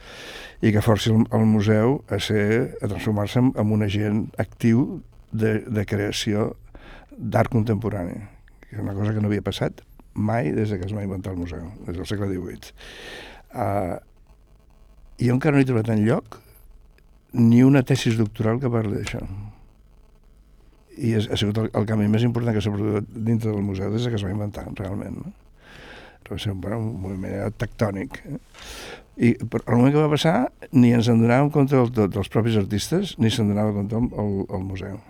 [0.65, 5.03] i que forci el, el museu a, ser, a transformar-se en, en un agent actiu
[5.33, 6.53] de, de creació
[7.13, 8.17] d'art contemporani,
[8.65, 9.83] que és una cosa que no havia passat
[10.15, 12.73] mai des que es va inventar el museu, des del segle XVIII.
[13.53, 14.01] Uh,
[15.23, 16.41] i jo encara no he trobat en lloc
[17.39, 19.23] ni una tesis doctoral que parli d'això
[20.99, 23.93] i és, ha sigut el, el canvi més important que s'ha produït dintre del museu
[23.93, 25.23] des que es va inventar, realment.
[25.23, 25.33] No?
[26.29, 28.21] Va ser bueno, un moviment tectònic.
[28.25, 28.39] Eh?
[29.29, 30.37] I però el moment que va passar
[30.73, 34.33] ni ens en donàvem compte del tot, dels propis artistes, ni se'n donava compte el,
[34.49, 35.01] el museu.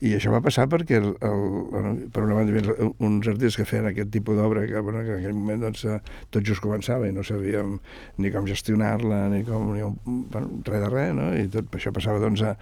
[0.00, 4.10] I això va passar perquè, el, el, per una banda, uns artistes que feien aquest
[4.14, 6.00] tipus d'obra, que, bueno, que en aquell moment doncs, eh,
[6.34, 7.78] tot just començava i no sabíem
[8.18, 9.72] ni com gestionar-la, ni com...
[9.74, 9.86] Ni,
[10.34, 11.30] bueno, res de res, no?
[11.38, 12.54] I tot això passava, doncs, a,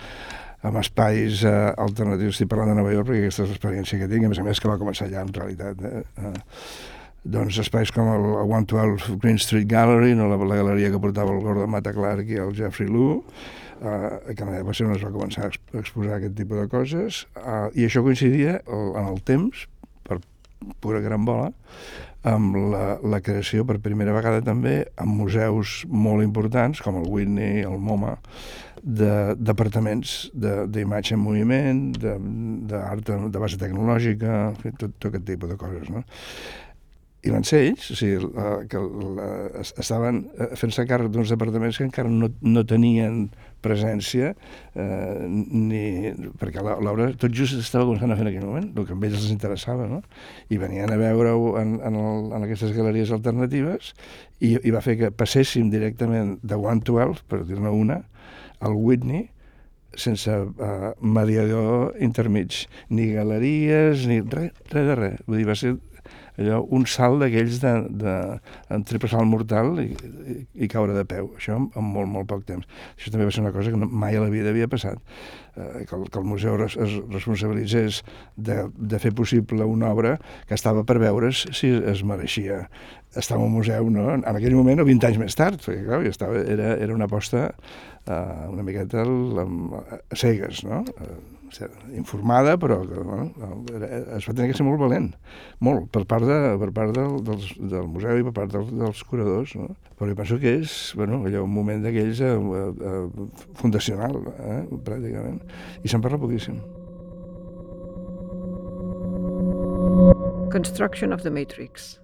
[0.62, 2.36] amb espais eh, alternatius.
[2.36, 4.62] Estic parlant de Nova York perquè aquesta és l'experiència que tinc, a més a més
[4.62, 5.82] que va començar allà en realitat.
[5.88, 6.02] Eh?
[6.22, 6.34] Eh,
[7.34, 11.42] doncs espais com el 112 Green Street Gallery, no, la, la galeria que portava el
[11.42, 13.22] Gordon Mata Clark i el Jeffrey Lu,
[13.80, 17.86] eh, que ser on es va començar a exposar aquest tipus de coses, eh, i
[17.88, 19.66] això coincidia en el temps,
[20.04, 20.20] per
[20.80, 21.52] pura gran bola,
[22.22, 27.64] amb la, la creació per primera vegada també en museus molt importants com el Whitney,
[27.66, 28.16] el MoMA,
[28.82, 35.58] de departaments d'imatge en moviment, d'art de, de base tecnològica, tot, tot aquest tipus de
[35.58, 35.90] coses.
[35.90, 36.02] No?
[37.22, 38.26] I van ser ells, o sigui,
[38.70, 38.80] que
[39.70, 40.24] estaven
[40.58, 43.28] fent-se càrrec d'uns departaments que encara no, no tenien
[43.62, 44.32] presència,
[44.74, 48.96] eh, ni, perquè l'obra tot just estava començant a fer en aquell moment, el que
[48.96, 50.02] a ells els interessava, no?
[50.52, 53.92] I venien a veure-ho en, en, el, en aquestes galeries alternatives
[54.40, 58.02] i, i va fer que passéssim directament de 112, per dir-ne una,
[58.62, 59.28] al Whitney,
[59.98, 65.24] sense uh, mediador intermig, ni galeries, ni res, res de res.
[65.26, 65.74] Vull dir, va ser
[66.38, 68.16] allò, un salt d'aquells de, de,
[69.10, 71.32] salt mortal i, i, i caure de peu.
[71.36, 72.66] Això en, en molt, molt poc temps.
[72.96, 75.00] Això també va ser una cosa que mai a la vida havia passat.
[75.52, 78.02] Eh, que, el, que el museu es, es responsabilitzés
[78.36, 80.16] de, de fer possible una obra
[80.48, 82.62] que estava per veure's si es mereixia
[83.16, 84.06] estar en un museu, no?
[84.14, 87.50] en aquell moment o 20 anys més tard, perquè clar, estava, era, era una aposta
[87.52, 90.80] uh, una miqueta a cegues, no?
[90.96, 91.20] Uh,
[91.96, 93.30] informada, però que, bueno,
[94.16, 95.10] es va tenir que ser molt valent,
[95.60, 99.02] molt, per part, de, per part del, del, del museu i per part del, dels
[99.08, 99.72] curadors, no?
[99.98, 103.26] però jo penso que és bueno, allò, un moment d'aquells eh, eh,
[103.60, 105.42] fundacional, eh, pràcticament,
[105.82, 106.62] i se'n parla poquíssim.
[110.52, 111.94] Construction of the Matrix,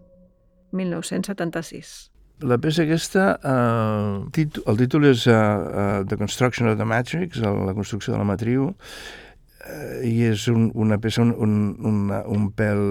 [0.73, 2.09] 1976.
[2.47, 7.75] La peça aquesta, eh, el títol és uh, uh, The Construction of the Matrix, la
[7.75, 8.69] construcció de la matriu,
[10.05, 11.55] i és un, una peça, un, un,
[11.89, 12.85] un, un pèl,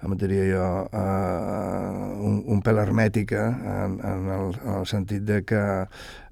[0.00, 5.42] com diria jo, uh, un, un pèl hermètica, en, en, el, en el sentit de
[5.48, 5.62] que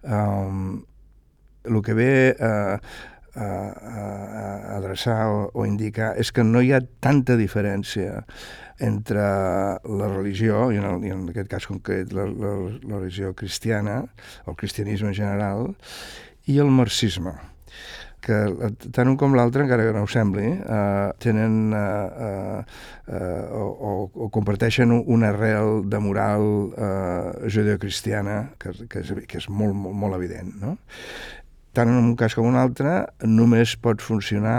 [0.04, 0.78] um,
[1.68, 2.78] el que ve uh,
[3.38, 4.06] a, a,
[4.42, 8.24] a adreçar o, o indicar és que no hi ha tanta diferència
[8.82, 9.26] entre
[9.82, 12.54] la religió, i en, el, i en aquest cas concret la, la,
[12.86, 14.04] la religió cristiana,
[14.46, 15.70] el cristianisme en general,
[16.48, 17.34] i el marxisme
[18.24, 18.36] que
[18.94, 21.82] tant un com l'altre, encara que no ho sembli, eh, tenen eh,
[22.26, 22.62] eh,
[23.14, 29.48] eh, o, o comparteixen una arrel de moral eh, judeocristiana que, que, és, que és
[29.48, 30.52] molt, molt, molt evident.
[30.62, 30.76] No?
[31.76, 34.58] Tant en un cas com un altre, només pot funcionar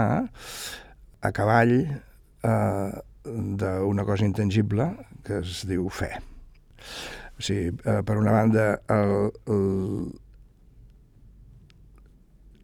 [1.20, 2.90] a cavall eh,
[3.24, 4.88] d'una cosa intangible
[5.26, 6.14] que es diu fe.
[7.36, 8.70] O sigui, eh, per una banda,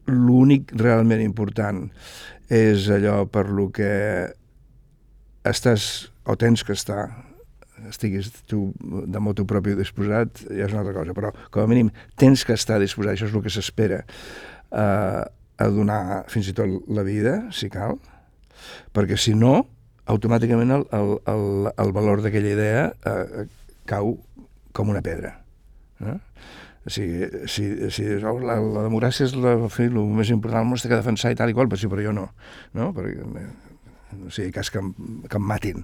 [0.06, 1.86] l'únic realment important
[2.52, 3.92] és allò per lo que
[5.46, 7.08] estàs o tens que estar
[7.90, 11.90] estiguis tu de motu propi disposat, ja és una altra cosa, però com a mínim
[12.18, 14.02] tens que estar disposat, això és el que s'espera,
[14.72, 15.22] eh,
[15.56, 17.98] a donar fins i tot la vida, si cal,
[18.96, 19.66] perquè si no,
[20.06, 23.46] automàticament el, el, el, el valor d'aquella idea eh,
[23.88, 24.16] cau
[24.76, 25.36] com una pedra.
[26.00, 26.18] Eh?
[26.87, 30.79] Sigui, si, si oh, la, la democràcia és la, fi, el més important, el món
[30.79, 32.29] que defensar i tal i qual, però sí, però jo no.
[32.79, 32.92] no?
[32.94, 33.25] Perquè,
[34.22, 34.92] o sigui, cas que, em,
[35.27, 35.83] que em matin.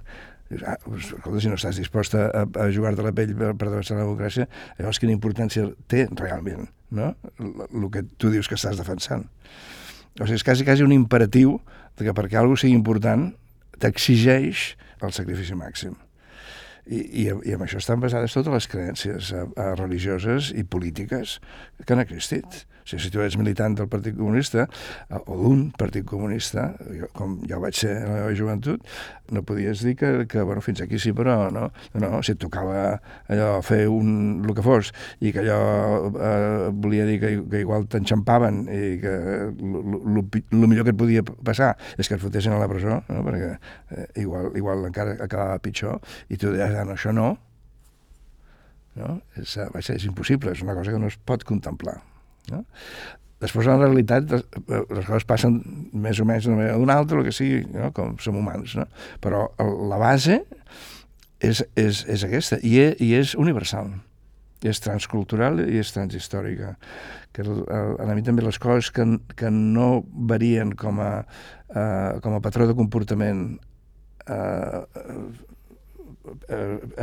[0.63, 4.05] Ah, escolta, si no estàs dispost a, a jugar-te la pell per, per defensar la
[4.05, 7.15] democràcia, llavors quina importància té realment no?
[7.41, 9.25] el que tu dius que estàs defensant.
[10.19, 11.57] O sigui, és quasi, quasi un imperatiu
[11.97, 13.31] de que perquè alguna sigui important
[13.81, 15.97] t'exigeix el sacrifici màxim.
[16.85, 21.39] I, i, I amb això estan basades totes les creences a, a religioses i polítiques
[21.85, 22.65] que han existit.
[22.83, 27.07] O sigui, si tu ets militant del Partit Comunista eh, o d'un Partit Comunista, jo,
[27.15, 28.83] com ja ho vaig ser en la meva joventut,
[29.31, 32.97] no podies dir que, que bueno, fins aquí sí, però no, no, si et tocava
[33.31, 34.91] allò fer un, el que fos
[35.23, 35.61] i que allò
[36.11, 39.15] eh, volia dir que, que igual t'enxampaven i que
[39.47, 43.23] el millor que et podia passar és que et fotessin a la presó, no?
[43.23, 43.53] perquè
[43.95, 47.33] eh, igual, igual encara acabava pitjor i tu deies, no, això no,
[48.99, 49.17] no?
[49.39, 51.99] És, és, és impossible, és una cosa que no es pot contemplar.
[52.51, 52.63] No?
[53.43, 55.57] Després, en realitat, les, les coses passen
[55.91, 57.91] més o menys d'una manera d'una altra, el que sigui, no?
[57.95, 58.77] com som humans.
[58.79, 58.87] No?
[59.23, 59.49] Però
[59.89, 60.39] la base
[61.43, 63.91] és, és, és aquesta, i és, i és universal.
[64.63, 66.77] I és transcultural i és transhistòrica.
[67.35, 69.03] Que a mi també les coses que,
[69.35, 71.11] que no varien com a,
[71.73, 73.47] uh, com a patró de comportament
[74.29, 74.83] eh,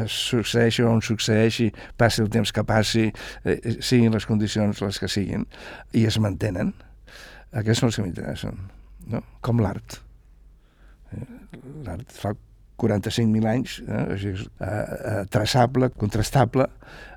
[0.00, 3.08] es succeeixi on succeeixi, passi el temps que passi,
[3.44, 5.46] eh, siguin les condicions les que siguin,
[5.92, 6.72] i es mantenen,
[7.52, 8.62] aquests són els que m'interessen,
[9.12, 9.24] no?
[9.44, 10.00] com l'art.
[11.12, 11.26] Eh,
[11.86, 12.34] l'art fa
[12.80, 16.68] 45.000 anys, eh, així, eh, eh, traçable, contrastable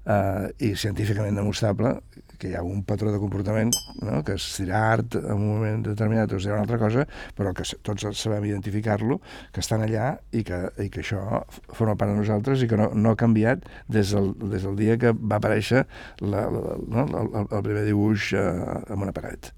[0.06, 1.96] eh, i científicament demostrable
[2.44, 3.72] que hi ha un patró de comportament
[4.04, 4.20] no?
[4.28, 7.06] que es dirà art en un moment determinat o es una altra cosa,
[7.38, 9.22] però que tots sabem identificar-lo,
[9.56, 12.90] que estan allà i que, i que això forma part de nosaltres i que no,
[12.94, 15.86] no ha canviat des del, des del dia que va aparèixer
[16.22, 17.08] la, la, no?
[17.08, 19.54] el, el, primer dibuix eh, en una paret.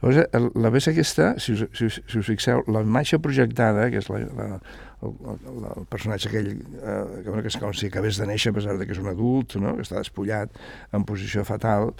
[0.00, 0.22] Llavors,
[0.56, 4.22] la peça aquesta, si us, si, si us fixeu, la imatge projectada, que és la,
[4.38, 4.46] la,
[5.02, 5.14] el,
[5.50, 8.76] el, el personatge aquell eh, que, que és com si acabés de néixer a pesar
[8.78, 9.74] de que és un adult, no?
[9.78, 10.54] que està despullat
[10.96, 11.92] en posició fatal,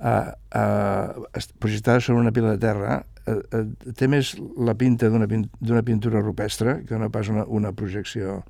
[0.00, 0.32] eh,
[0.62, 6.24] eh, projectada sobre una pila de terra, eh, eh, té més la pinta d'una pintura
[6.24, 8.40] rupestre que no pas una, una projecció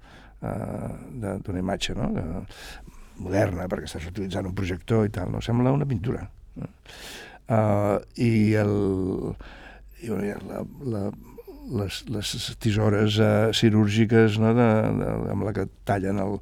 [0.43, 0.91] eh,
[1.21, 2.11] d'una imatge no?
[2.15, 2.27] de,
[3.23, 5.41] moderna, perquè estàs utilitzant un projector i tal, no?
[5.45, 6.27] Sembla una pintura.
[6.57, 6.69] No?
[7.49, 8.75] uh, i, el,
[10.03, 11.03] i la, la,
[11.67, 14.69] les, les tisores uh, cirúrgiques no, de,
[15.01, 16.39] de, amb la que tallen el,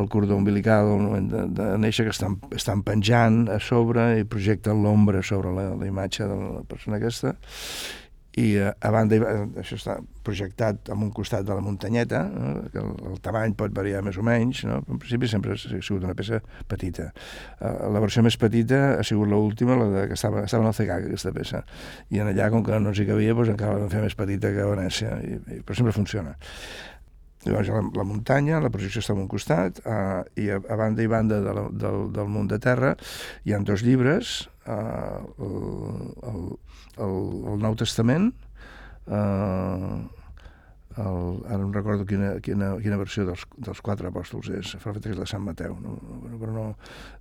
[0.00, 4.28] el cordó umbilical al moment de, de néixer, que estan, estan penjant a sobre i
[4.28, 7.34] projecten l'ombra sobre la, la imatge de la persona aquesta
[8.38, 9.18] i eh, a banda,
[9.58, 12.50] això està projectat en un costat de la muntanyeta, no?
[12.70, 14.78] que el, el tamany pot variar més o menys, no?
[14.86, 16.38] en principi sempre ha sigut una peça
[16.70, 17.08] petita.
[17.58, 20.76] Uh, la versió més petita ha sigut l'última, la de, que estava, estava en el
[20.76, 21.64] CEGAC, aquesta peça,
[22.10, 24.16] i en allà, com que no ens hi cabia, doncs encara la vam fer més
[24.18, 26.36] petita que a Venècia, i, i, però sempre funciona.
[27.48, 31.02] Llavors, la, la muntanya, la projecció està en un costat, uh, i a, a banda
[31.02, 32.94] i banda de la, del, del munt de terra
[33.48, 35.44] hi ha dos llibres, el,
[36.30, 36.40] el,
[36.98, 38.30] el, Nou Testament,
[39.06, 40.00] eh,
[41.00, 45.16] el, ara no recordo quina, quina, quina versió dels, dels quatre apòstols és, fa és
[45.16, 45.96] de Sant Mateu, no,
[46.40, 46.66] però no,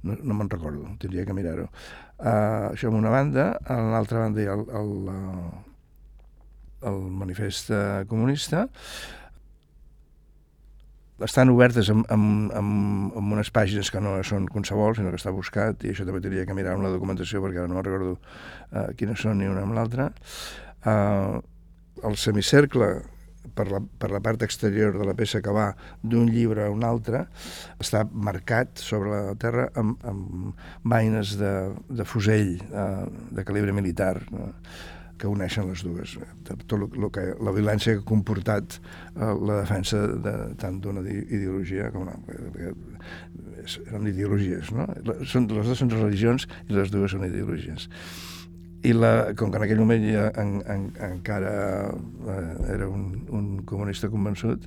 [0.03, 1.69] no, no me'n recordo, tindria que mirar-ho.
[2.19, 4.91] Uh, això en una banda, a l'altra banda hi ha el, el,
[6.89, 7.71] el manifest
[8.09, 8.67] comunista,
[11.25, 15.33] estan obertes amb, amb, amb, amb unes pàgines que no són qualsevol, sinó que està
[15.35, 19.21] buscat, i això també tindria que mirar una documentació perquè ara no recordo uh, quines
[19.21, 20.09] són ni una amb l'altra.
[20.85, 21.39] Uh,
[22.07, 22.91] el semicercle,
[23.55, 25.71] per la, per la part exterior de la peça que va
[26.03, 27.25] d'un llibre a un altre,
[27.81, 31.53] està marcat sobre la terra amb, amb vaines de,
[31.89, 34.15] de fusell uh, de calibre militar.
[34.31, 34.53] Uh,
[35.19, 36.15] que uneixen les dues.
[36.47, 41.03] Tot el, el que, la violència que ha comportat eh, la defensa de, tant d'una
[41.09, 42.17] ideologia com una...
[42.29, 42.73] Perquè
[43.89, 44.87] eren ideologies, no?
[45.27, 47.89] Són, les dues són religions i les dues són ideologies
[48.83, 51.53] i la, com que en aquell moment ja en, en, encara
[51.91, 54.63] eh, era un, un comunista convençut,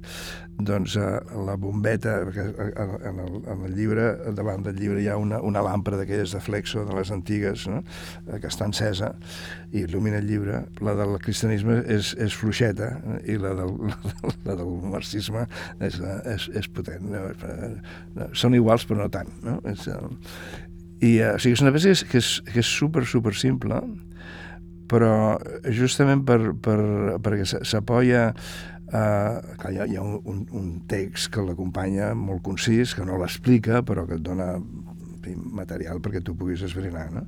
[0.60, 1.06] doncs eh,
[1.46, 5.40] la bombeta, perquè en, en, el, en el llibre, davant del llibre hi ha una,
[5.40, 7.80] una làmpara d'aquelles de flexo, de les antigues, no?
[8.26, 9.14] Eh, que està encesa
[9.72, 10.60] i il·lumina el llibre.
[10.84, 12.92] La del cristianisme és, és fluixeta
[13.24, 13.78] i la del,
[14.44, 15.46] la del marxisme
[15.80, 15.96] és,
[16.34, 17.08] és, és potent.
[17.08, 17.24] No?
[17.32, 19.32] Eh, són iguals però no tant.
[19.46, 19.56] No?
[19.72, 19.88] És,
[21.02, 23.34] i, uh, o sigui, és una peça que és, que és, que és super, super
[23.38, 23.82] simple,
[24.92, 25.38] però
[25.72, 26.80] justament per, per,
[27.24, 28.30] perquè s'apoya
[28.92, 33.16] Uh, clar, hi ha, hi ha un, un text que l'acompanya molt concís, que no
[33.16, 34.50] l'explica, però que et dona
[35.56, 37.06] material perquè tu puguis esbrinar.
[37.14, 37.22] No?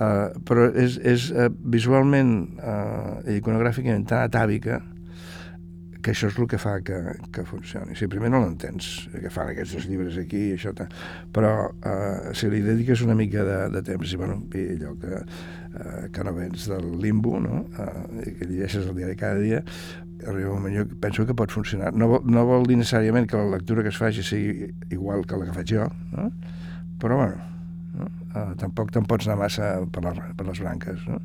[0.00, 4.80] Uh, però és, és uh, visualment uh, iconogràficament tan atàvica
[6.02, 6.98] que això és el que fa que,
[7.34, 7.96] que funcioni.
[7.98, 10.74] Si primer no l'entens, que fan aquests dos llibres aquí i això,
[11.34, 15.22] però eh, si li dediques una mica de, de temps i, bueno, i allò que,
[15.22, 17.64] eh, que no vens del limbo, no?
[17.76, 19.64] eh, que llegeixes el diari cada dia,
[20.26, 21.92] arriba un moment jo penso que pot funcionar.
[21.96, 25.38] No, vol, no vol dir necessàriament que la lectura que es faci sigui igual que
[25.40, 25.86] la que faig jo,
[26.16, 26.30] no?
[27.00, 27.40] però bueno,
[27.96, 28.08] no?
[28.30, 31.06] Uh, tampoc te'n pots anar massa per, la, per les branques.
[31.08, 31.18] No?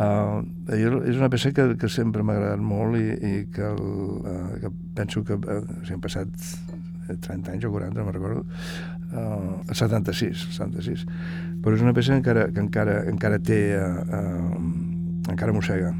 [0.00, 0.40] Uh,
[0.72, 3.82] és una peça que, que sempre m'ha agradat molt i, i que, el,
[4.24, 6.30] uh, que penso que uh, si han passat
[7.10, 8.46] 30 anys o 40, no me'n recordo,
[9.12, 11.04] uh, 76, 76.
[11.60, 15.92] Però és una peça que encara, que encara, encara té, uh, uh, encara mossega.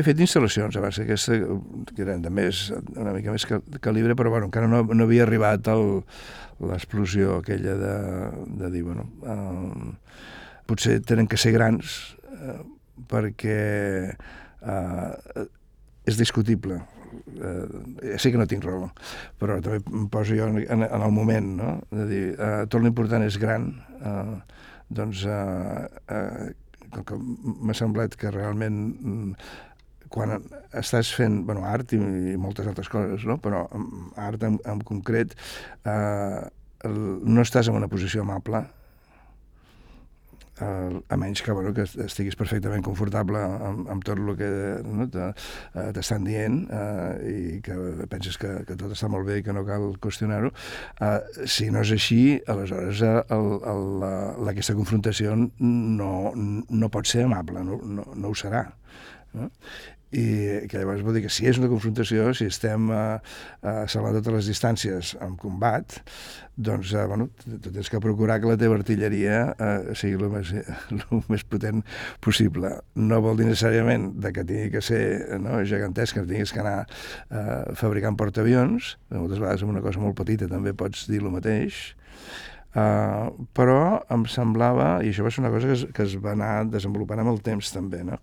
[0.00, 1.36] Havia fet instal·lacions abans aquesta,
[1.92, 3.44] que eren de més, una mica més
[3.84, 5.68] calibre, però bueno, encara no, no havia arribat
[6.60, 7.96] l'explosió aquella de,
[8.62, 9.92] de dir, bueno, uh,
[10.68, 11.98] potser tenen que ser grans
[12.32, 12.62] uh,
[13.10, 13.60] perquè
[14.14, 15.44] uh,
[16.08, 16.80] és discutible.
[17.36, 18.88] Uh, sé que no tinc raó,
[19.40, 21.76] però també em poso jo en, en, en el moment, no?
[21.92, 24.38] De dir, uh, tot l'important és gran, uh,
[24.88, 26.50] doncs uh, uh,
[26.90, 27.18] com que
[27.66, 29.34] m'ha semblat que realment
[30.10, 30.36] quan
[30.76, 32.00] estàs fent bueno, art i,
[32.32, 33.38] i moltes altres coses, no?
[33.42, 33.64] però
[34.18, 35.36] art en, en concret
[35.86, 36.42] eh,
[36.88, 38.64] el, no estàs en una posició amable
[40.60, 44.50] uh, a menys que, bueno, que estiguis perfectament confortable amb, amb tot el que
[44.84, 45.30] no, eh,
[45.96, 47.76] t'estan dient uh, i que
[48.12, 50.52] penses que, que tot està molt bé i que no cal qüestionar-ho.
[51.00, 54.12] Uh, si no és així, aleshores uh, el, el, la,
[54.54, 58.66] aquesta confrontació no, no pot ser amable, no, no, no ho serà.
[59.36, 59.50] No?
[60.10, 63.20] i que llavors vol dir que si és una confrontació, si estem a,
[63.62, 66.00] a salvar totes les distàncies en combat,
[66.58, 70.50] doncs, eh, bueno, tu tens que procurar que la teva artilleria eh, sigui el més,
[70.96, 71.84] el més potent
[72.26, 72.72] possible.
[72.98, 75.02] No vol dir necessàriament de que tingui que ser
[75.38, 80.18] no, gegantesca, que tinguis que anar eh, fabricant portaavions, moltes vegades amb una cosa molt
[80.18, 81.90] petita també pots dir el mateix,
[82.70, 86.36] Uh, però em semblava, i això va ser una cosa que es, que es va
[86.36, 88.20] anar desenvolupant amb el temps també, no?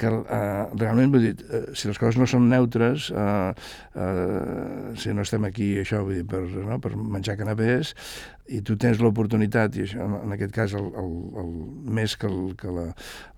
[0.00, 3.52] Que eh, realment, vull dir, eh, si les coses no són neutres, eh,
[3.94, 7.92] eh, si no estem aquí, això, vull dir, per, no, per menjar canapés,
[8.50, 11.10] i tu tens l'oportunitat, i això, en aquest cas, el, el,
[11.42, 11.50] el,
[12.00, 12.86] més que, el, que la,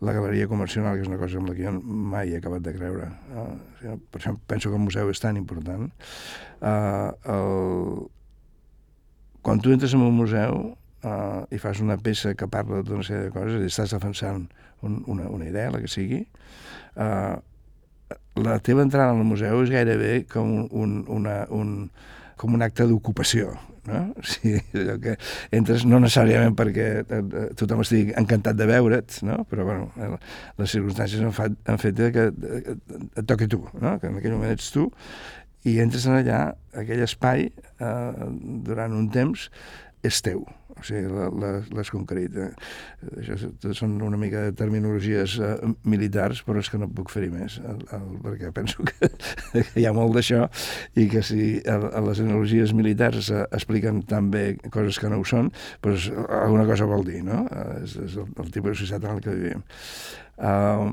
[0.06, 2.76] la galeria comercial, que és una cosa amb la que jo mai he acabat de
[2.78, 5.90] creure, eh, per això penso que el museu és tan important,
[6.62, 8.06] eh, el,
[9.42, 10.62] quan tu entres en un museu,
[11.02, 14.46] uh, i fas una peça que parla d'una sèrie de coses, i estàs defensant
[14.82, 16.22] un, una, una idea, la que sigui,
[16.96, 17.36] uh,
[18.42, 21.90] la teva entrada al museu és gairebé com un, una, un,
[22.40, 23.52] com un acte d'ocupació,
[23.88, 24.00] no?
[24.30, 25.16] Sigui, allò que
[25.54, 27.20] entres no necessàriament perquè eh,
[27.58, 29.42] tothom estigui encantat de veure't, no?
[29.50, 30.16] però bueno,
[30.60, 33.98] les circumstàncies han fet, han fet que et toqui tu, no?
[34.00, 34.88] que en aquell moment ets tu,
[35.68, 36.42] i entres en allà,
[36.78, 38.28] aquell espai, eh,
[38.66, 39.46] durant un temps,
[40.02, 40.42] és teu,
[40.78, 41.08] o sigui,
[41.76, 42.36] l'has conquerit.
[42.36, 42.50] Eh?
[43.22, 45.52] Això són una mica de terminologies eh,
[45.88, 49.12] militars, però és que no puc fer-hi més, el, el, perquè penso que,
[49.52, 50.46] que hi ha molt d'això
[50.98, 55.28] i que si el, les analogies militars eh, expliquen tan bé coses que no ho
[55.28, 55.52] són,
[55.84, 57.44] doncs alguna cosa vol dir, no?
[57.50, 59.64] Eh, és, és el, el tipus de societat en el que vivim.
[60.42, 60.92] Uh,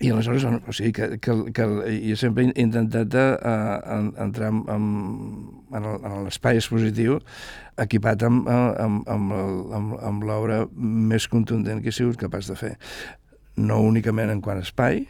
[0.00, 1.64] i aleshores, o sigui, que, que, que
[2.08, 7.20] jo sempre he intentat uh, entrar en, en, en l'espai expositiu
[7.80, 9.34] equipat amb, amb, amb,
[9.78, 12.72] amb, amb l'obra més contundent que he sigut capaç de fer.
[13.56, 15.04] No únicament en quant a espai,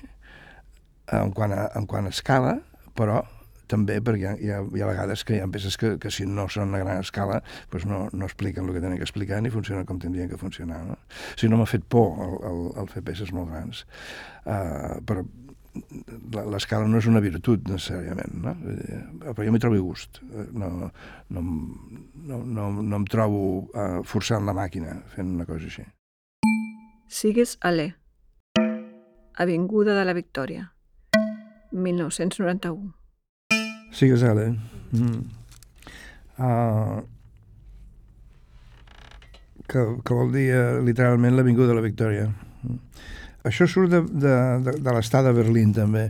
[1.13, 2.59] en quant a, en quant a escala,
[2.97, 3.23] però
[3.71, 6.47] també perquè hi ha, hi ha vegades que hi ha peces que, que si no
[6.53, 7.41] són a gran escala
[7.73, 10.83] doncs no, no expliquen el que tenen que explicar ni funcionen com tindrien que funcionar.
[10.89, 10.99] No?
[10.99, 13.85] O sigui, no m'ha fet por el, el, el fer peces molt grans.
[14.45, 15.25] Uh, però
[16.55, 18.53] l'escala no és una virtut necessàriament, no?
[19.25, 20.21] però jo m'hi trobo gust.
[20.55, 20.91] No, no,
[21.35, 25.87] no, no, no em trobo uh, forçant la màquina fent una cosa així.
[27.11, 27.93] Sigues Alé.
[29.39, 30.71] Avinguda de la Victòria.
[31.75, 33.04] 1991.
[33.95, 34.51] Sí que sale.
[34.93, 35.21] Mm.
[36.35, 37.03] Uh,
[39.71, 42.29] que, que vol dir uh, literalment l'Avinguda de la Victòria.
[42.67, 42.81] Mm.
[43.49, 46.09] Això surt de, de, de, de l'estat de Berlín, també,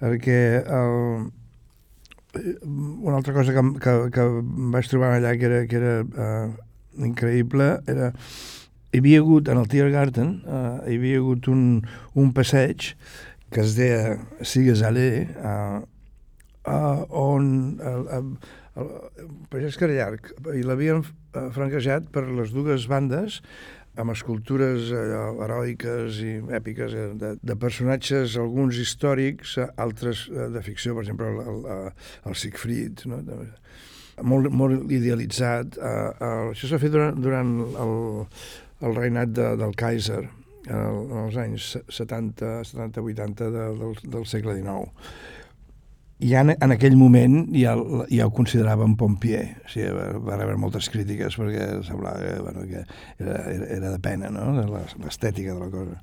[0.00, 1.26] perquè el,
[3.02, 4.26] una altra cosa que, que, que
[4.74, 6.52] vaig trobar allà que era, que era uh,
[7.04, 8.12] increïble era
[8.94, 11.64] hi havia hagut, en el Tiergarten, uh, hi havia hagut un,
[12.16, 12.92] un passeig
[13.52, 14.16] que es deia
[14.46, 15.82] Sigues Allé, uh,
[16.66, 17.48] uh, on
[17.80, 18.30] el, el,
[18.76, 18.92] el,
[19.22, 23.40] el pagès que era llarg i l'havien eh, franquejat per les dues bandes
[23.96, 30.96] amb escultures allò, heroiques i èpiques eh, de, de personatges, alguns històrics, altres de ficció,
[30.96, 31.86] per exemple, el, el,
[32.28, 33.22] el Siegfried, no?
[34.24, 35.78] molt, molt idealitzat.
[35.80, 37.54] Això s'ha fet durant, durant
[37.86, 37.96] el,
[38.84, 40.26] el reinat de, del Kaiser,
[40.66, 45.35] en els anys 70, 70 80 de, del, del segle XIX
[46.20, 47.74] ja en, en aquell moment ja,
[48.12, 49.56] ja ho consideràvem Pompier.
[49.66, 52.84] O sigui, va, va rebre moltes crítiques perquè semblava que, bueno, que
[53.20, 54.54] era, era, era de pena, no?,
[55.02, 56.00] l'estètica de la cosa.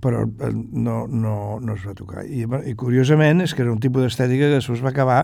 [0.00, 2.24] Però eh, no, no, no es va tocar.
[2.24, 5.18] I, I curiosament és que era un tipus d'estètica que després va acabar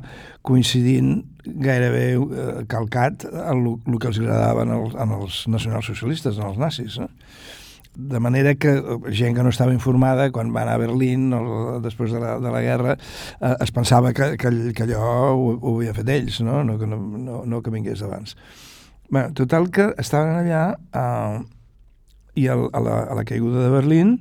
[0.45, 6.51] coincidint gairebé eh, calcat en el que els agradava en, el, en els nacionalsocialistes, en
[6.51, 6.99] els nazis.
[7.01, 7.09] No?
[7.99, 11.81] De manera que eh, gent que no estava informada, quan va anar a Berlín o
[11.83, 12.95] després de la, de la guerra,
[13.41, 16.63] eh, es pensava que, que, que allò ho, ho havien fet ells, no?
[16.63, 18.37] No, no, no, no que vingués abans.
[19.11, 20.63] Bé, total que estaven allà
[20.95, 21.43] eh,
[22.39, 24.17] i el, a, la, a la caiguda de Berlín,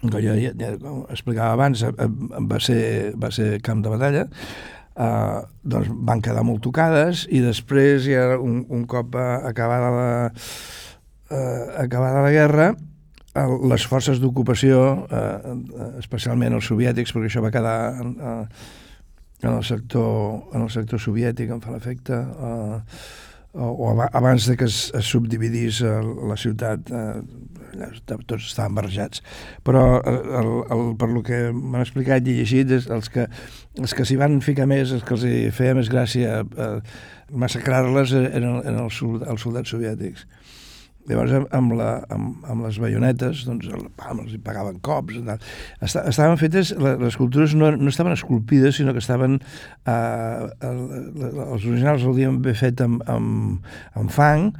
[0.00, 0.74] que jo ja, ja
[1.12, 2.82] explicava abans, eh, va ser,
[3.20, 4.26] va ser camp de batalla,
[4.96, 10.12] eh, doncs van quedar molt tocades i després, ja un, un cop acabada la,
[11.30, 12.74] eh, acabada la guerra,
[13.38, 15.54] el, les forces d'ocupació, eh,
[16.02, 18.44] especialment els soviètics, perquè això va quedar en, eh,
[19.42, 22.80] en, el, sector, en el sector soviètic, em fa l'efecte, eh,
[23.52, 27.86] o, abans de que es, es subdividís la ciutat, eh,
[28.26, 29.22] tots estaven barrejats.
[29.66, 33.26] Però el, el, el, per lo que m'han explicat i llegit, els que,
[33.78, 36.70] els que s'hi van ficar més, els que els feia més gràcia eh,
[37.30, 40.26] massacrar-les eren, eren els, els soldats soviètics.
[41.08, 45.16] Llavors, amb, la, amb, amb les baionetes, doncs, el, pam, els hi pagaven cops.
[45.80, 49.40] Esta, estaven fetes, les escultures no, no estaven esculpides, sinó que estaven...
[49.88, 50.84] Eh, el,
[51.46, 54.50] els originals els havien fet amb, amb, amb fang,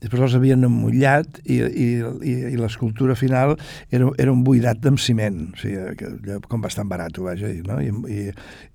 [0.00, 3.56] després els havien emmullat i, i, i, i l'escultura final
[3.92, 7.78] era, era un buidat amb ciment, o sigui, que, com bastant barat, dir, no?
[7.84, 8.26] I, i,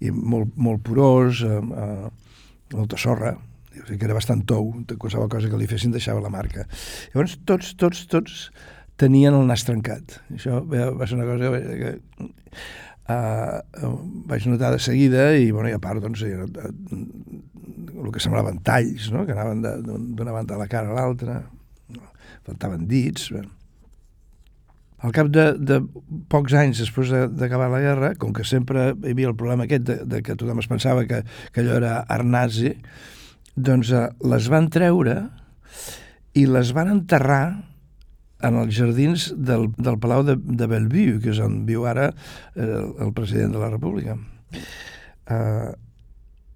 [0.06, 2.38] i molt, molt porós, eh, eh,
[2.76, 3.34] molta sorra,
[3.82, 6.66] o sigui que era bastant tou, qualsevol cosa que li fessin deixava la marca.
[7.14, 8.50] Llavors, tots, tots, tots
[9.02, 10.20] tenien el nas trencat.
[10.34, 11.52] Això va ser una cosa
[11.82, 11.94] que,
[13.12, 13.98] uh,
[14.32, 16.48] vaig notar de seguida i, bueno, i a part, doncs, uh,
[17.96, 19.62] el que semblaven talls, no?, que anaven
[20.16, 21.44] d'una banda a la cara a l'altra,
[22.46, 23.30] faltaven dits...
[23.36, 23.46] Bé.
[25.06, 25.82] Al cap de, de
[26.32, 29.98] pocs anys després d'acabar la guerra, com que sempre hi havia el problema aquest de,
[30.10, 31.20] de que tothom es pensava que,
[31.54, 32.72] que allò era art nazi,
[33.56, 35.16] doncs eh, les van treure
[36.36, 37.46] i les van enterrar
[38.46, 42.66] en els jardins del, del Palau de, de Bellevue, que és on viu ara eh,
[42.66, 44.18] el, president de la República.
[44.52, 45.72] Eh,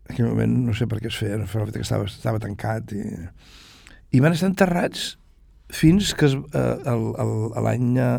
[0.10, 3.06] en aquell moment no sé per què es feia, que estava, estava tancat i,
[4.12, 5.14] i van estar enterrats
[5.70, 6.95] fins que eh,
[7.62, 8.16] l'any eh,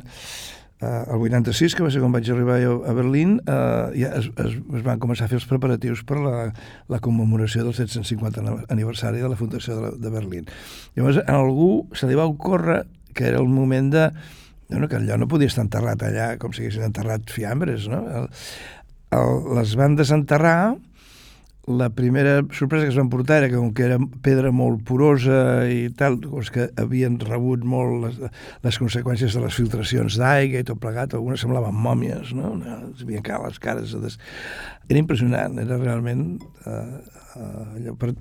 [0.81, 4.31] eh, el 86, que va ser quan vaig arribar a, a Berlín, eh, ja es,
[4.33, 6.35] es, es van començar a fer els preparatius per la,
[6.89, 10.51] la commemoració del 750 aniversari de la Fundació de, la, de Berlín.
[10.97, 12.83] Llavors, a algú se li va ocórrer
[13.15, 14.11] que era el moment de...
[14.71, 18.05] Bueno, que allò no podia estar enterrat allà com si haguessin enterrat fiambres, no?
[18.07, 18.29] El,
[19.19, 20.77] el, les van desenterrar
[21.67, 25.69] la primera sorpresa que es van portar era que com que era pedra molt porosa
[25.69, 28.19] i tal, doncs que havien rebut molt les,
[28.65, 32.57] les conseqüències de les filtracions d'aigua i tot plegat, algunes semblaven mòmies, no?
[32.91, 33.95] Es havien quedat les cares.
[34.03, 34.19] Des...
[34.89, 36.27] Era impressionant, era realment...
[36.65, 36.99] Uh,
[37.37, 38.15] uh, allò per,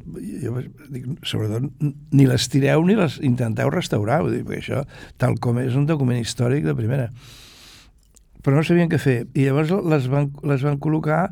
[0.44, 0.60] jo
[0.92, 1.66] dic, sobretot,
[2.12, 4.84] ni les tireu ni les intenteu restaurar, vull dir, perquè això,
[5.18, 7.10] tal com és un document històric de primera
[8.40, 9.18] però no sabien què fer.
[9.36, 11.26] I llavors les van, les van col·locar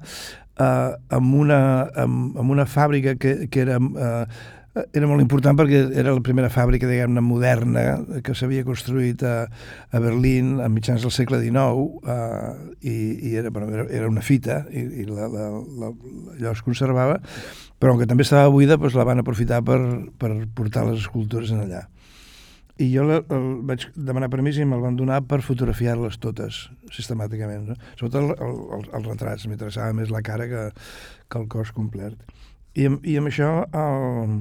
[0.60, 1.60] eh, amb, una,
[1.96, 3.80] amb, amb una fàbrica que, que era...
[3.82, 4.54] Eh,
[4.94, 7.86] era molt important perquè era la primera fàbrica, diguem-ne, moderna
[8.22, 9.48] que s'havia construït a,
[9.90, 12.52] a Berlín a mitjans del segle XIX eh,
[12.86, 15.50] i, i era, bueno, era, era una fita i, i la, la,
[15.82, 15.92] la,
[16.36, 17.18] allò es conservava,
[17.82, 19.80] però que també estava buida doncs la van aprofitar per,
[20.22, 21.88] per portar les escultures en allà
[22.78, 27.72] i jo la, el, vaig demanar permís i me'l van donar per fotografiar-les totes, sistemàticament.
[27.72, 27.78] No?
[28.00, 30.68] Sobretot el, el, el, retrats, m'interessava més la cara que,
[31.28, 32.20] que el cos complet.
[32.78, 34.38] I, i amb això el,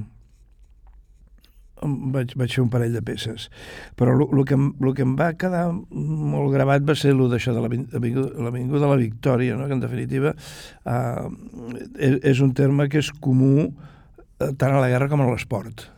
[2.13, 3.49] vaig, vaig fer un parell de peces.
[3.97, 7.65] Però el que, lo que em va quedar molt gravat va ser el d'això de
[7.65, 9.67] l'Avinguda de la Victòria, no?
[9.67, 11.27] que en definitiva eh,
[11.97, 15.89] és, és un terme que és comú eh, tant a la guerra com a l'esport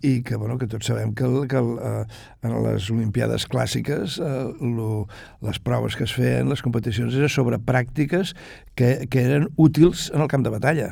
[0.00, 2.04] i que, bueno, que tots sabem que, que eh,
[2.46, 4.32] en les Olimpiades clàssiques eh,
[4.64, 5.04] lo,
[5.44, 8.34] les proves que es feien, les competicions, eren sobre pràctiques
[8.74, 10.90] que, que eren útils en el camp de batalla.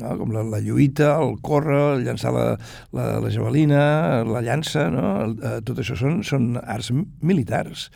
[0.00, 0.16] No?
[0.18, 2.46] com la, la lluita, el córrer, el llançar la,
[2.90, 3.82] la, la javelina,
[4.26, 5.12] la llança, no?
[5.30, 6.90] Eh, tot això són, són arts
[7.22, 7.86] militars.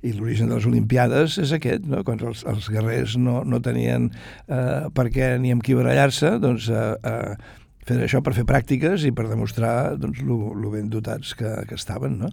[0.00, 2.00] I l'origen de les Olimpiades és aquest, no?
[2.06, 6.70] quan els, els guerrers no, no tenien eh, per què ni amb qui barallar-se, doncs
[6.72, 11.34] eh, eh, fent això per fer pràctiques i per demostrar doncs, lo, lo ben dotats
[11.38, 12.18] que, que estaven.
[12.22, 12.32] No?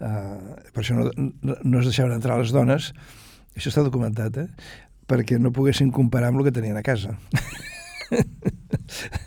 [0.00, 2.92] Uh, per això no, no, no es deixaven entrar les dones,
[3.56, 4.48] això està documentat, eh?
[5.06, 7.14] perquè no poguessin comparar amb el que tenien a casa.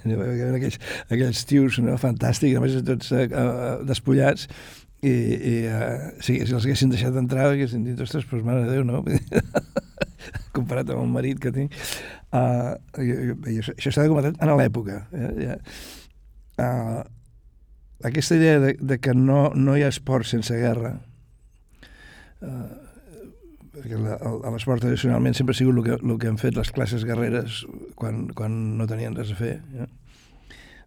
[0.04, 1.96] aquells, aquells tios no?
[2.00, 4.50] fantàstics, a més tots uh, despullats,
[5.00, 8.76] i, i uh, si, si els haguessin deixat entrar haguessin dit, ostres, doncs mare de
[8.76, 9.04] Déu, no?
[10.56, 11.76] comparat amb el marit que tinc
[12.34, 12.76] uh,
[13.80, 15.56] s'ha documentat en l'època eh?
[16.60, 17.02] uh,
[18.10, 20.96] aquesta idea de, de que no, no hi ha esport sense guerra
[22.46, 22.68] uh,
[23.80, 27.64] perquè l'esport tradicionalment sempre ha sigut el que, el que han fet les classes guerreres
[28.00, 29.88] quan, quan no tenien res a fer ja?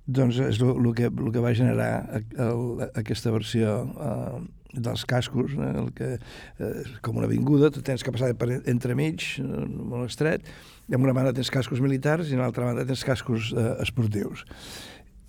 [0.06, 4.40] Doncs és el que, el que va generar el, aquesta versió uh,
[4.72, 6.18] dels cascos, eh, el que,
[6.58, 10.48] eh, com una avinguda, tu tens que passar per entremig, eh, molt estret,
[10.88, 14.46] i en una banda tens cascos militars i en l'altra banda tens cascos eh, esportius.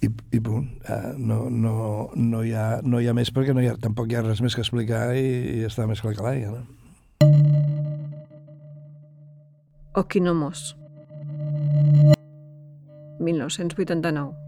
[0.03, 3.61] I, i punt, eh, no, no, no, hi ha, no hi ha més perquè no
[3.63, 6.23] hi ha, tampoc hi ha res més que explicar i, i està més clar que
[6.23, 6.63] l'aigua.
[6.63, 6.65] No?
[9.99, 10.73] Okinomos
[13.19, 14.42] 1989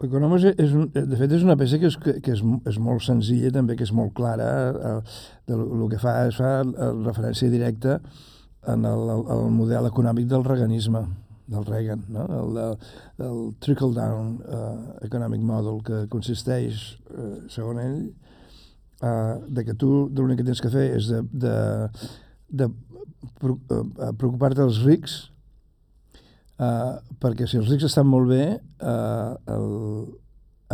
[0.00, 2.40] Economos és, un, de fet, és una peça que és, que és,
[2.70, 4.46] és molt senzilla, també, que és molt clara.
[4.92, 5.02] El,
[5.52, 6.60] el, el que fa és fa
[7.04, 7.98] referència directa
[8.68, 11.04] en el, el, el model econòmic del reganisme,
[11.50, 12.24] del Reagan, no?
[12.38, 12.76] el, el,
[13.26, 14.68] el trickle-down uh,
[15.04, 17.98] economic model, que consisteix, uh, segons ell,
[19.02, 21.56] uh, de que tu l'únic que tens que fer és de, de,
[22.62, 22.70] de
[23.40, 25.18] preocupar-te dels rics
[26.60, 28.44] Uh, perquè si els rics estan molt bé,
[28.84, 29.70] uh, el,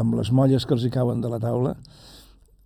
[0.00, 1.76] amb les molles que els hi cauen de la taula,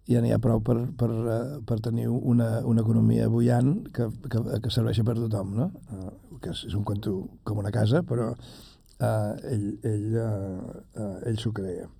[0.09, 4.41] ja n'hi ha prou per, per, uh, per tenir una, una economia bullant que, que,
[4.65, 5.67] que serveixi per tothom, no?
[5.93, 7.13] Uh, que és, és un conto
[7.45, 11.91] com una casa, però uh, ell, ell, uh, uh, ell s'ho creia.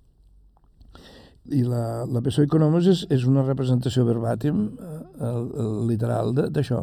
[1.53, 6.81] I la, la Peso Economos és, és una representació verbatim, uh, literal, d'això.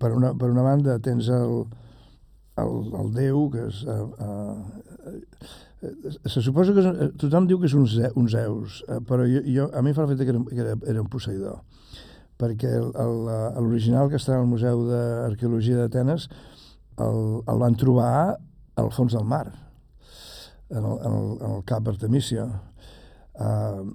[0.00, 1.62] Per una, per una banda tens el,
[2.62, 3.82] el, el Déu, que és...
[3.86, 5.66] Uh, uh,
[6.26, 9.68] se suposa que és, tothom diu que és un, ze, un Zeus, però jo, jo,
[9.70, 11.60] a mi fa l'efecte que, era, que era, era un Poseidó,
[12.38, 16.26] perquè l'original que està al Museu d'Arqueologia d'Atenes
[16.98, 18.38] el, el van trobar
[18.78, 19.46] al fons del mar,
[20.70, 22.48] en el, en el, en el cap Artemisia.
[23.38, 23.86] Uh,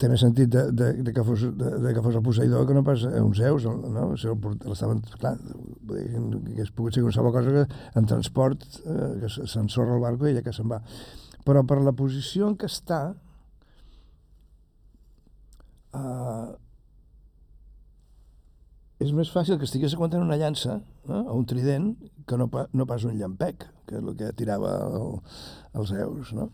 [0.00, 2.76] té més sentit de, de, de, que fos, de, de que fos el Poseidó que
[2.76, 4.06] no pas un Zeus, no?
[4.14, 5.34] O sigui, l'estaven, clar,
[5.90, 6.04] que
[6.54, 7.64] hagués pogut ser qualsevol cosa que
[8.00, 10.80] en transport, eh, que s'ensorra el barco i ella que se'n va.
[11.44, 13.02] Però per la posició en què està,
[16.00, 16.48] eh,
[19.04, 21.92] és més fàcil que estigués aguantant una llança eh, o un trident
[22.28, 25.14] que no, pa, no pas un llampec, que és el que tirava el,
[25.76, 26.48] els Zeus, no?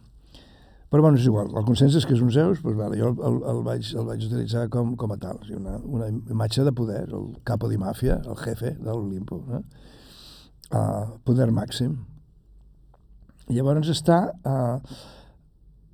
[0.91, 3.17] Però bueno, és igual, el consens és que és un Zeus, doncs, vale, jo el,
[3.27, 6.63] el, el, vaig, el vaig utilitzar com, com a tal, o sigui, una, una imatge
[6.63, 9.65] de poder, el capo di màfia, el jefe de l'Olimpo, no?
[10.71, 11.97] uh, poder màxim.
[13.51, 14.77] Llavors està uh,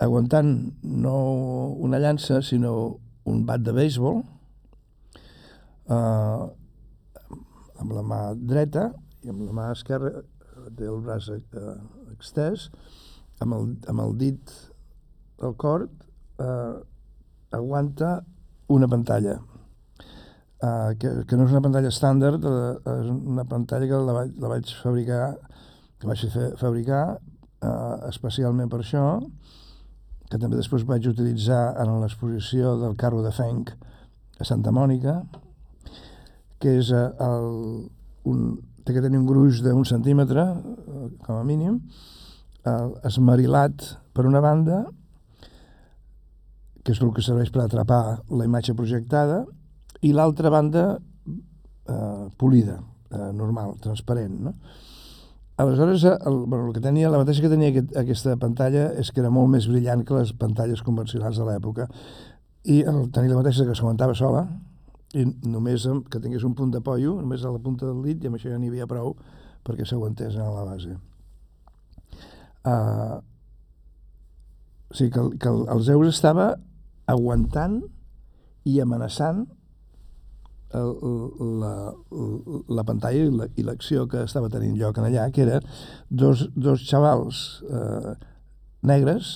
[0.05, 0.51] aguantant
[0.83, 1.17] no
[1.81, 2.75] una llança, sinó
[3.29, 4.21] un bat de béisbol,
[5.89, 6.45] uh,
[7.81, 8.91] amb la mà dreta
[9.25, 10.21] i amb la mà esquerra
[10.77, 11.73] té el braç uh,
[12.13, 12.69] extès,
[13.41, 14.53] amb el, amb el dit
[15.43, 15.89] el cor
[16.39, 16.75] eh,
[17.53, 18.25] aguanta
[18.69, 19.41] una pantalla.
[20.63, 24.37] Eh, que, que no és una pantalla estàndard eh, és una pantalla que la vaig,
[24.39, 25.25] la vaig fabricar
[25.99, 29.07] que vaig fer fabricar eh, especialment per això
[30.31, 33.75] que també després vaig utilitzar en l'exposició del carro de Fenc
[34.39, 35.19] a Santa Mònica
[36.63, 37.51] que és eh, el,
[38.31, 38.47] un,
[38.87, 44.47] té que tenir un gruix d'un centímetre eh, com a mínim eh, esmarilat per una
[44.47, 44.85] banda
[46.83, 49.45] que és el que serveix per atrapar la imatge projectada,
[50.03, 52.81] i l'altra banda eh, polida,
[53.11, 54.41] eh, normal, transparent.
[54.49, 54.55] No?
[55.63, 59.23] Aleshores, el, bueno, el que tenia, la mateixa que tenia aquest, aquesta pantalla és que
[59.23, 61.87] era molt més brillant que les pantalles convencionals de l'època.
[62.65, 64.47] I el, tenia la mateixa que s'aguantava sola,
[65.13, 68.39] i només que tingués un punt de només a la punta del dit, i amb
[68.39, 69.15] això ja n'hi havia prou
[69.63, 70.97] perquè s'aguantés a la base.
[72.65, 73.21] Uh,
[74.91, 76.57] o sigui que, que el, el Zeus estava
[77.13, 77.81] aguantant
[78.69, 79.45] i amenaçant
[80.73, 80.93] el,
[81.61, 81.93] la,
[82.73, 85.61] la pantalla i l'acció que estava tenint lloc en allà, que era
[86.09, 88.15] dos, dos xavals eh,
[88.89, 89.33] negres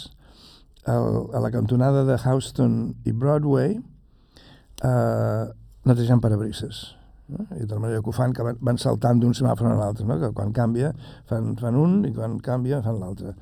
[0.87, 5.45] el, a la cantonada de Houston i Broadway eh,
[5.87, 6.87] netejant parabrises.
[7.29, 7.45] No?
[7.59, 10.07] I de la manera que ho fan, que van, van saltant d'un semàfor a l'altre,
[10.09, 10.19] no?
[10.23, 10.93] que quan canvia
[11.29, 13.35] fan, fan un i quan canvia fan l'altre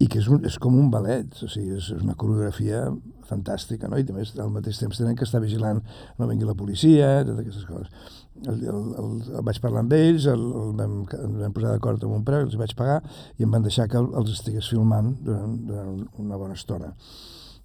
[0.00, 2.86] i que és, un, és com un ballet, o sigui, és, és una coreografia
[3.30, 3.98] fantàstica, no?
[3.98, 5.80] I també al mateix temps tenen que estar vigilant
[6.18, 8.12] no vengui la policia, totes aquestes coses.
[8.40, 12.06] El, el, el, el vaig parlar amb ells, el, el vam, el vam posar d'acord
[12.06, 13.00] amb un preu, els vaig pagar
[13.38, 16.94] i em van deixar que els estigués filmant durant, durant una bona estona.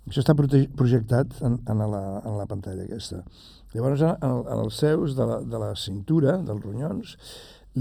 [0.05, 3.23] Això està projectat en, en, la, en la pantalla aquesta.
[3.73, 7.15] Llavors, en, en els seus de la, de la cintura, dels ronyons,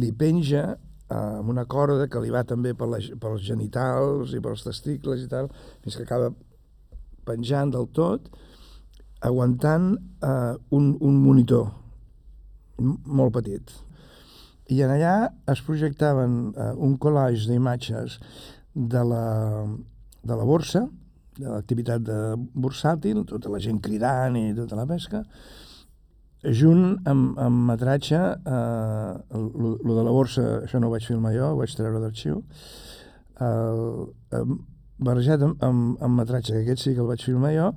[0.01, 4.41] li penja eh, amb una corda que li va també per la, pels genitals i
[4.43, 5.51] pels testicles i tal,
[5.85, 6.32] fins que acaba
[7.27, 8.29] penjant del tot,
[9.25, 11.70] aguantant eh, un, un monitor
[12.79, 13.72] molt petit.
[14.72, 15.14] I en allà
[15.53, 18.18] es projectaven eh, un collage d'imatges
[18.75, 19.27] de la,
[20.25, 20.87] de la borsa,
[21.39, 22.18] de l'activitat de
[22.55, 25.25] bursàtil, tota la gent cridant i tota la pesca,
[26.45, 31.35] junt amb, amb metratge, eh, el, el de la borsa, això no ho vaig filmar
[31.37, 32.43] jo, ho vaig treure d'arxiu,
[33.41, 34.45] eh,
[34.99, 37.70] barrejat amb, amb, amb metratge, que aquest sí que el vaig filmar jo,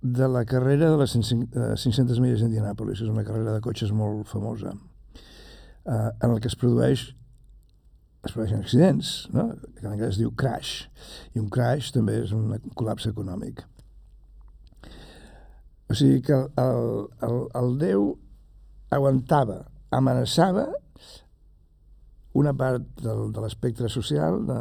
[0.00, 4.74] de la carrera de les 500 milles d'Indianàpolis, és una carrera de cotxes molt famosa,
[5.84, 7.08] eh, en el que es produeix
[8.26, 9.48] es produeixen accidents, no?
[9.76, 10.88] que en anglès es diu crash,
[11.34, 13.62] i un crash també és un col·lapse econòmic.
[15.88, 16.88] O sigui que el,
[17.24, 18.10] el, el, Déu
[18.92, 19.62] aguantava,
[19.94, 20.66] amenaçava
[22.36, 24.58] una part del, de l'espectre social, de,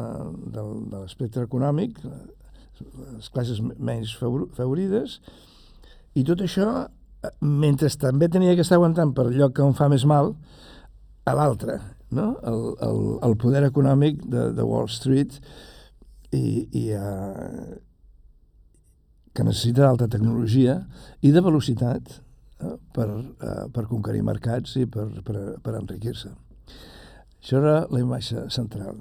[0.54, 2.00] de, de l'espectre econòmic,
[3.18, 5.18] les classes menys favorides,
[6.18, 6.70] i tot això
[7.42, 10.34] mentre també tenia que estar aguantant per lloc que em fa més mal
[11.28, 11.80] a l'altre,
[12.12, 12.30] no?
[12.48, 15.40] el, el, el poder econòmic de, de Wall Street
[16.32, 17.76] i, i uh,
[19.34, 20.80] que necessita d'alta tecnologia
[21.22, 26.32] i de velocitat uh, per, uh, per conquerir mercats i per, per, per enriquir-se.
[27.42, 29.00] Això era la imatge central.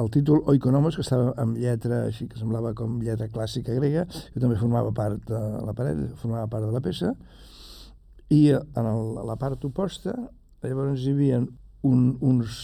[0.00, 4.40] El títol Oikonomos, que estava amb lletra així que semblava com lletra clàssica grega, jo
[4.40, 7.12] també formava part de la paret, formava part de la peça,
[8.32, 10.14] i en el, la part oposta
[10.62, 12.58] llavors hi havia un, uns,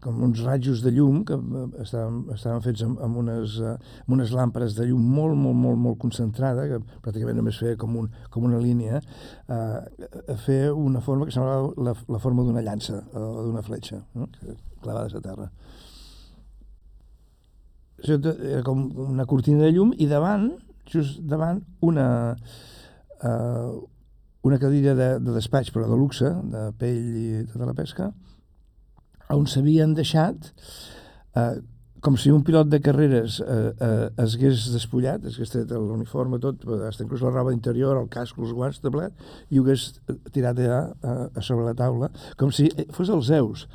[0.00, 3.74] com uns rajos de llum que eh, estaven, estaven fets amb, amb, unes, eh,
[4.06, 7.98] amb unes làmperes de llum molt, molt, molt, molt concentrada, que pràcticament només feia com,
[8.00, 9.02] un, com una línia,
[9.48, 14.00] eh, a fer una forma que semblava la, la forma d'una llança o d'una fletxa,
[14.16, 14.30] no?
[14.80, 15.50] clavada a terra.
[17.98, 20.52] Això era com una cortina de llum i davant,
[20.88, 22.08] just davant, una,
[23.20, 23.70] eh,
[24.48, 28.08] una cadira de, de despatx, però de luxe, de pell i tota la pesca,
[29.34, 30.52] on s'havien deixat
[31.36, 31.58] eh,
[32.00, 36.38] com si un pilot de carreres eh, eh, es hagués despullat, es hagués tret l'uniforme
[36.42, 39.90] tot, fins inclús la roba interior, el casc, els guants de plat, i ho hagués
[40.34, 43.66] tirat allà a sobre la taula, com si fos els Zeus,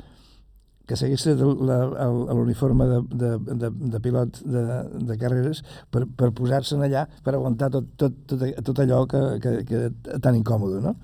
[0.88, 3.30] que s'hagués tret l'uniforme de, de,
[3.60, 4.64] de, de pilot de,
[5.10, 9.54] de carreres per, per posar-se'n allà per aguantar tot, tot, tot, tot allò que, que,
[9.68, 10.96] que tan incòmode, no?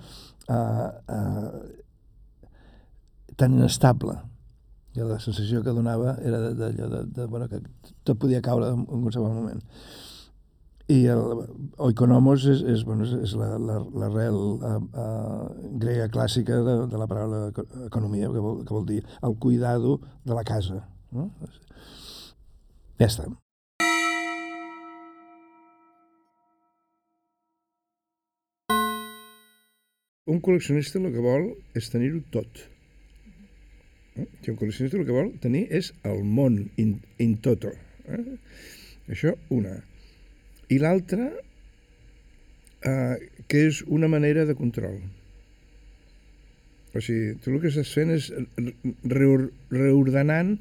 [0.51, 1.51] Uh, uh,
[3.41, 4.19] tan inestable.
[4.97, 7.61] I la sensació que donava era d'allò de, de, de, bueno, que
[8.03, 9.61] tot podia caure en, qualsevol moment.
[10.91, 11.45] I el
[11.87, 17.53] oikonomos és, és, bueno, és l'arrel la, uh, uh, grega clàssica de, de la paraula
[17.87, 20.83] economia, que vol, que vol dir el cuidado de la casa.
[21.15, 21.29] No?
[22.99, 23.29] Ja està.
[30.31, 32.67] Un col·leccionista el que vol és tenir-ho tot.
[34.17, 34.27] Eh?
[34.43, 37.73] Si un col·leccionista el que vol tenir és el món in, in toto.
[38.11, 38.25] Eh?
[39.11, 39.79] Això, una
[40.71, 41.31] i l'altra
[42.87, 43.17] eh,
[43.51, 45.01] que és una manera de control.
[46.95, 48.31] O sigui, tu el que estàs fent és
[49.11, 50.57] reor reordenant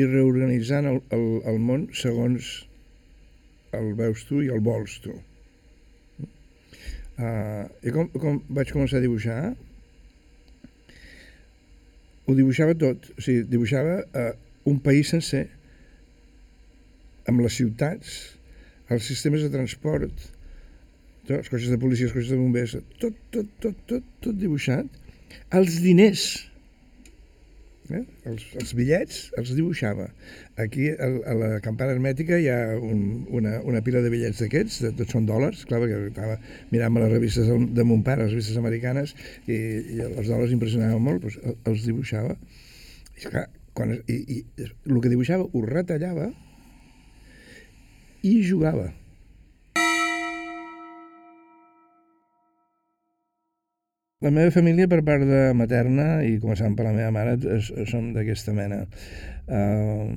[0.00, 2.54] i reorganitzant el, el, el món segons
[3.76, 5.16] el veus tu i el vols tu.
[7.14, 9.54] Uh, I com, com vaig començar a dibuixar,
[12.26, 13.10] ho dibuixava tot.
[13.18, 14.30] O sigui, dibuixava uh,
[14.70, 15.46] un país sencer
[17.28, 18.14] amb les ciutats,
[18.92, 20.26] els sistemes de transport,
[21.24, 25.00] tot, els cotxes de policia, els cotxes de bombers, tot, tot, tot, tot, tot dibuixat.
[25.56, 26.24] Els diners,
[27.90, 28.02] eh?
[28.30, 30.08] els, els bitllets, els dibuixava.
[30.60, 34.80] Aquí, a, a la campana hermètica, hi ha un, una, una pila de bitllets d'aquests,
[34.86, 36.38] de, tots són dòlars, clar, perquè estava
[36.72, 39.14] mirant les revistes de mon pare, les revistes americanes,
[39.46, 39.58] i,
[39.98, 42.38] i els dòlars impressionaven molt, doncs els dibuixava.
[43.18, 46.30] I, clar, quan, i, i el que dibuixava ho retallava
[48.24, 48.88] i jugava.
[54.24, 58.08] La meva família, per part de materna, i començant per la meva mare, és, som
[58.14, 58.84] d'aquesta mena.
[59.44, 60.08] Uh,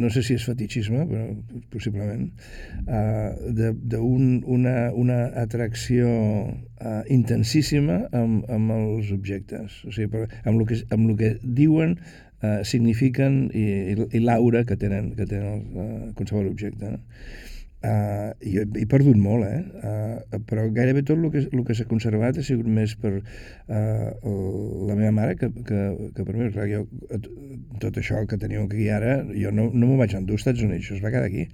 [0.00, 1.24] no sé si és fetichisme, però
[1.72, 2.28] possiblement,
[2.84, 6.10] uh, d'un una, una atracció
[6.46, 11.32] uh, intensíssima amb, amb els objectes, o sigui, per, amb, el que, amb el que
[11.42, 11.96] diuen
[12.42, 16.94] eh, signifiquen i, i, i l'aura que tenen, que tenen el, eh, qualsevol objecte.
[16.94, 17.00] No?
[17.80, 19.60] Uh, i he perdut molt, eh?
[19.80, 24.34] Uh, però gairebé tot el que, que s'ha conservat ha sigut més per uh,
[24.90, 25.78] la meva mare que, que,
[26.12, 26.82] que per mi, clar, jo,
[27.80, 30.92] tot això que teníeu aquí ara, jo no, no m'ho vaig endur als Estats Units,
[30.92, 31.46] es va quedar aquí.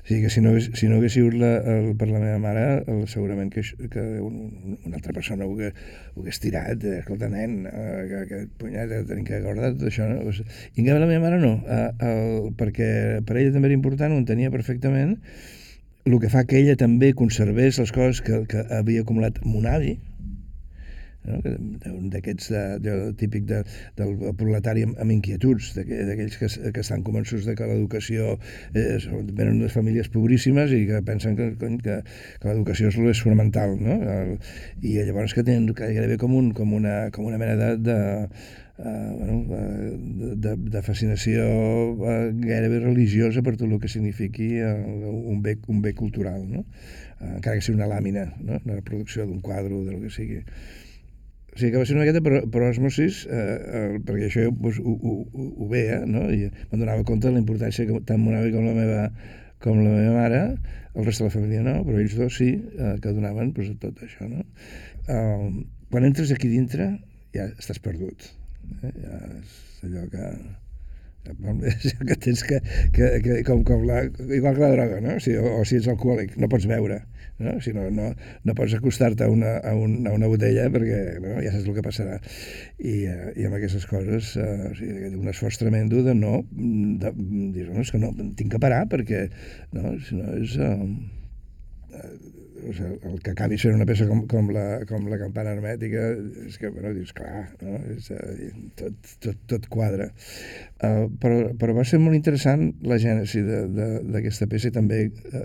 [0.00, 2.64] O sigui que si no, si no hagués sigut la, el, per la meva mare,
[2.88, 5.76] el, segurament que, que un, una altra persona ho, hagués,
[6.14, 10.08] ho hagués tirat, eh, escolta, nen, eh, que, que punyeta, tenim que guardar tot això.
[10.08, 10.32] No?
[10.32, 12.90] I en canvi la meva mare no, eh, el, perquè
[13.28, 15.18] per ella també era important, ho entenia perfectament,
[16.08, 19.98] el que fa que ella també conservés les coses que, que havia acumulat mon avi,
[21.24, 21.40] no?
[22.12, 23.62] d'aquests de, de, típic de,
[23.98, 28.36] del proletari amb, amb inquietuds, d'aquells que, que estan convençuts de que l'educació
[28.74, 28.96] eh,
[29.32, 32.00] venen de famílies pobríssimes i que pensen que, que,
[32.40, 34.00] que l'educació és, és fonamental, no?
[34.82, 37.98] I llavors que tenen gairebé com, un, com, una, com una mena de, de
[38.80, 41.46] uh, bueno, uh, de, de fascinació
[41.94, 44.74] uh, gairebé religiosa per tot el que signifiqui uh,
[45.10, 46.64] un, bé, un bé cultural, no?
[47.20, 48.56] Encara que sigui una làmina, no?
[48.64, 50.38] una reproducció d'un quadre del que sigui.
[51.56, 53.38] Sigui que va ser una miqueta per, per osmosis, eh,
[53.80, 56.28] eh, perquè això jo pues, ho, ho, ho, ho veia, no?
[56.30, 59.08] i me'n donava compte de la importància que tant mon avi com la meva,
[59.64, 60.42] com la meva mare,
[60.94, 63.98] el rest de la família no, però ells dos sí, eh, que donaven pues, tot
[64.06, 64.30] això.
[64.30, 64.46] No?
[65.10, 65.50] Eh,
[65.90, 66.92] quan entres aquí dintre
[67.34, 68.30] ja estàs perdut.
[68.82, 68.94] Eh?
[69.02, 70.26] Ja és allò que
[72.08, 72.60] que tens que,
[72.92, 75.18] que, que com, com la, igual que la droga, no?
[75.20, 77.02] Sigui, o, o si ets alcohòlic, no pots veure,
[77.42, 77.56] no?
[77.60, 78.08] Sigui, no, no,
[78.48, 81.36] no pots acostar-te a, una, a, un, a una botella perquè no?
[81.44, 82.18] ja saps el que passarà.
[82.78, 87.14] I, uh, i amb aquestes coses, uh, o sigui, un esforç tremendo de no, de,
[87.54, 89.26] dir, no, és que no, tinc que parar perquè,
[89.76, 90.58] no, si no és...
[90.60, 92.29] Uh,
[92.68, 96.02] o sigui, el que acabi sent una peça com, com, la, com la campana hermètica,
[96.46, 97.78] és que, bueno, dius, clar, no?
[97.94, 98.10] és,
[98.78, 100.10] tot, tot, tot quadra.
[100.80, 105.00] Uh, però, però va ser molt interessant la gènesi d'aquesta peça i també,
[105.32, 105.42] uh,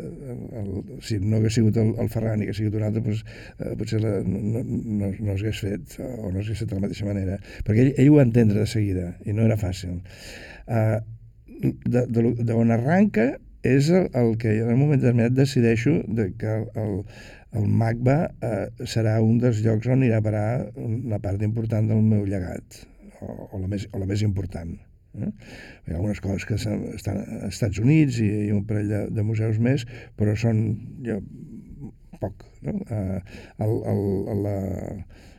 [0.62, 0.70] el,
[1.06, 3.26] si no hagués sigut el, el Ferran i que sigut un altre, doncs,
[3.60, 7.10] uh, potser la, no, no, no s'hagués fet o no s'hagués fet de la mateixa
[7.10, 7.40] manera.
[7.68, 10.00] Perquè ell, ell ho va entendre de seguida i no era fàcil.
[10.66, 11.02] Uh,
[11.86, 13.36] de, de, de on arranca
[13.66, 16.98] és el, el que en un moment determinat decideixo de que el,
[17.56, 18.18] el MACBA
[18.50, 20.50] eh, serà un dels llocs on anirà a parar
[20.82, 22.84] una part important del meu llegat,
[23.22, 24.76] o, o, la, més, o la més important.
[25.16, 25.32] Eh?
[25.86, 29.28] Hi ha algunes coses que estan als Estats Units i, i un parell de, de
[29.28, 29.86] museus més,
[30.20, 30.66] però són
[31.06, 31.22] jo,
[32.20, 32.46] poc.
[32.66, 32.76] No?
[32.90, 33.22] Eh,
[33.64, 34.04] el, el,
[34.44, 34.58] la,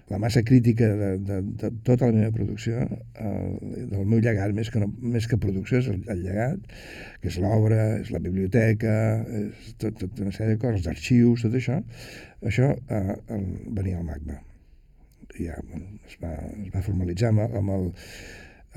[0.08, 2.78] la massa crítica de, de, de tota la meva producció,
[3.18, 6.76] el, del meu llegat, més que, no, més que producció, és el, el llegat,
[7.22, 8.96] que és l'obra, és la biblioteca,
[9.40, 11.80] és tot, tot una sèrie de coses, els arxius, tot això,
[12.46, 13.46] això eh, el,
[13.80, 14.40] venia al MACBA.
[15.36, 17.90] I ja bueno, es, va, es va formalitzar amb, amb el,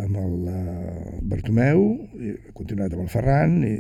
[0.01, 1.85] amb el uh, Bartomeu,
[2.17, 3.77] i he continuat amb el Ferran, i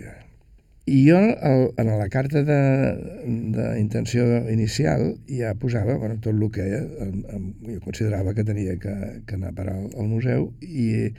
[0.89, 7.19] i jo, el, en la carta d'intenció inicial, ja posava bueno, tot el que el,
[7.35, 8.95] el, jo considerava que tenia que,
[9.27, 11.13] que anar a parar al, al museu, i,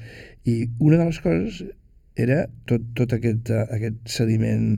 [0.45, 1.63] i una de les coses
[2.21, 4.73] era tot, tot aquest, aquest sediment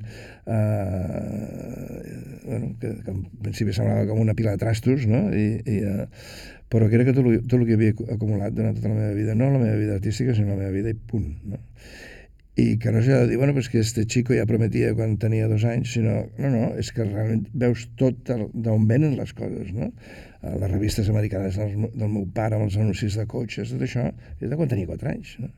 [0.47, 2.03] eh,
[2.45, 5.24] bueno, que, que en principi semblava com una pila de trastos, no?
[5.32, 6.07] I, i, eh,
[6.72, 9.36] però que era que tot, tot el que havia acumulat durant tota la meva vida,
[9.36, 11.32] no la meva vida artística, sinó la meva vida i punt.
[11.49, 11.61] No?
[12.57, 15.48] I que no s'ha de dir, bueno, pues que este chico ja prometia quan tenia
[15.48, 19.88] dos anys, sinó, no, no, és que realment veus tot d'on venen les coses, no?
[20.42, 24.05] Eh, les revistes americanes del, del meu pare, amb els anuncis de cotxes, tot això,
[24.36, 25.48] és de quan tenia quatre anys, no?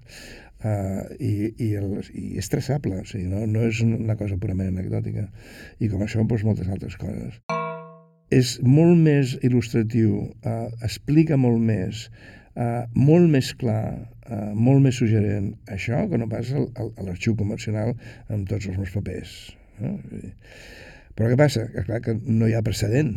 [0.64, 4.70] Uh, i, i, el, i és traçable, o sigui, no, no és una cosa purament
[4.70, 5.26] anecdòtica.
[5.84, 7.36] I com això, doncs, moltes altres coses.
[8.32, 12.06] És molt més il·lustratiu, uh, explica molt més,
[12.56, 13.84] uh, molt més clar,
[14.28, 17.94] uh, molt més suggerent això que no pas l'arxiu convencional
[18.28, 19.36] amb tots els meus papers.
[19.80, 19.96] No?
[21.14, 21.68] Però què passa?
[21.70, 23.14] Que clar que no hi ha precedent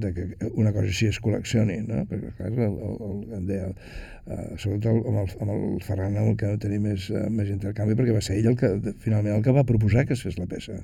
[0.00, 2.04] de que una cosa així es col·leccioni, no?
[2.08, 6.32] Perquè, clar, el, el, el, el uh, sobretot el, amb, el, amb el Ferran amb
[6.32, 8.72] el que va tenir més, uh, més intercanvi, perquè va ser ell el que,
[9.04, 10.78] finalment, el que va proposar que es fes la peça.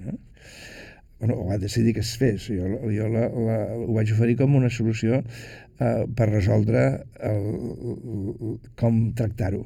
[0.00, 0.16] Eh?
[1.24, 2.50] Bueno, o va decidir que es fes.
[2.52, 6.84] Jo, jo la, la, ho vaig oferir com una solució eh, per resoldre
[7.24, 7.48] el,
[7.94, 9.64] el, com tractar-ho.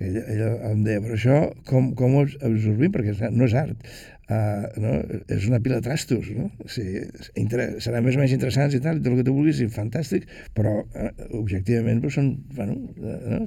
[0.00, 1.36] Ella, ella em deia, però això
[1.68, 2.88] com, com ho absorbim?
[2.94, 3.90] Perquè no és art,
[4.32, 4.94] uh, no?
[5.28, 6.30] és una pila de trastos.
[6.32, 6.48] No?
[6.64, 7.04] O sigui,
[7.36, 10.24] més o menys interessants i tal, tot el que tu vulguis, i fantàstic,
[10.56, 13.42] però uh, objectivament doncs, són bueno, uh, no?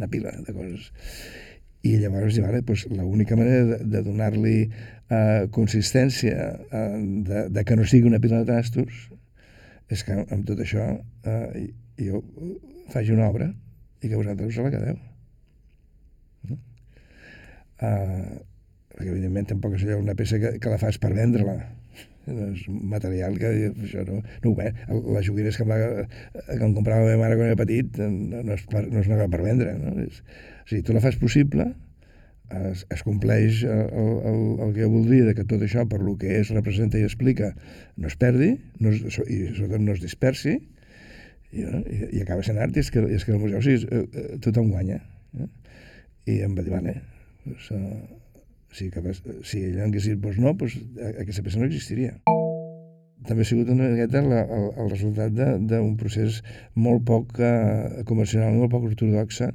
[0.00, 0.88] una pila de coses.
[1.84, 4.56] I llavors, vale, doncs, l'única manera de, de donar-li
[5.10, 6.96] uh, consistència uh,
[7.28, 9.04] de, de que no sigui una pila de trastos
[9.92, 10.86] és que amb tot això
[11.28, 11.66] eh,
[12.00, 12.22] jo
[12.92, 13.50] faig una obra
[14.00, 14.96] i que vosaltres us la quedeu.
[16.48, 16.56] No?
[17.84, 18.40] Uh,
[18.94, 21.58] perquè evidentment tampoc és una peça que, que la fas per vendre-la
[22.24, 24.76] no és un material que això no, no ho ven.
[24.88, 25.78] Les joguines que em, va,
[26.46, 29.10] que em comprava la meva mare quan era petit no, no, és, per, no és
[29.10, 29.94] una cosa per vendre no?
[30.04, 30.22] és,
[30.64, 31.68] o sigui, tu la fas possible
[32.50, 33.88] es, es compleix el,
[34.28, 37.06] el, el que jo voldria de que tot això, per lo que és, representa i
[37.06, 37.54] explica,
[37.96, 42.60] no es perdi no es, i sobretot no es dispersi i, i, i acaba sent
[42.60, 45.00] art i és que, és que el museu sí, eh, eh, tothom guanya
[45.40, 45.48] eh?
[46.30, 46.98] i em va dir, vale
[47.44, 47.96] pues, uh,
[48.74, 49.16] si, que,
[49.46, 50.76] si ell hagués dit, pues no, pues,
[51.14, 52.18] aquesta peça no existiria
[53.24, 56.42] també ha sigut una miqueta el, el, el resultat d'un procés
[56.76, 59.48] molt poc uh, convencional, molt poc ortodoxa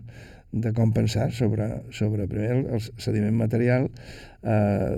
[0.52, 3.88] de com pensar sobre, sobre primer el, el sediment material
[4.42, 4.98] eh,